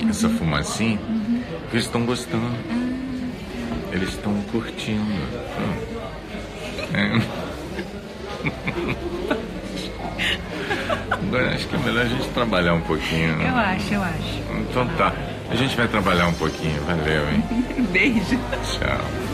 Uhum. 0.00 0.08
Essa 0.08 0.28
fumacinha? 0.28 1.00
Uhum. 1.08 1.42
Eles 1.72 1.84
estão 1.84 2.06
gostando. 2.06 2.56
Eles 3.92 4.10
estão 4.10 4.40
curtindo. 4.52 5.02
Hum. 5.02 5.96
É. 6.94 7.46
Agora 11.10 11.54
acho 11.54 11.66
que 11.66 11.74
é 11.74 11.78
melhor 11.78 12.06
a 12.06 12.08
gente 12.08 12.28
trabalhar 12.28 12.74
um 12.74 12.82
pouquinho. 12.82 13.36
Né? 13.36 13.48
Eu 13.48 13.56
acho, 13.56 13.94
eu 13.94 14.02
acho. 14.02 14.42
Então 14.70 14.86
tá. 14.96 15.12
A 15.50 15.54
gente 15.54 15.76
vai 15.76 15.86
trabalhar 15.88 16.26
um 16.28 16.34
pouquinho. 16.34 16.82
Valeu, 16.82 17.28
hein? 17.30 17.44
Beijo. 17.92 18.38
Tchau. 18.64 19.25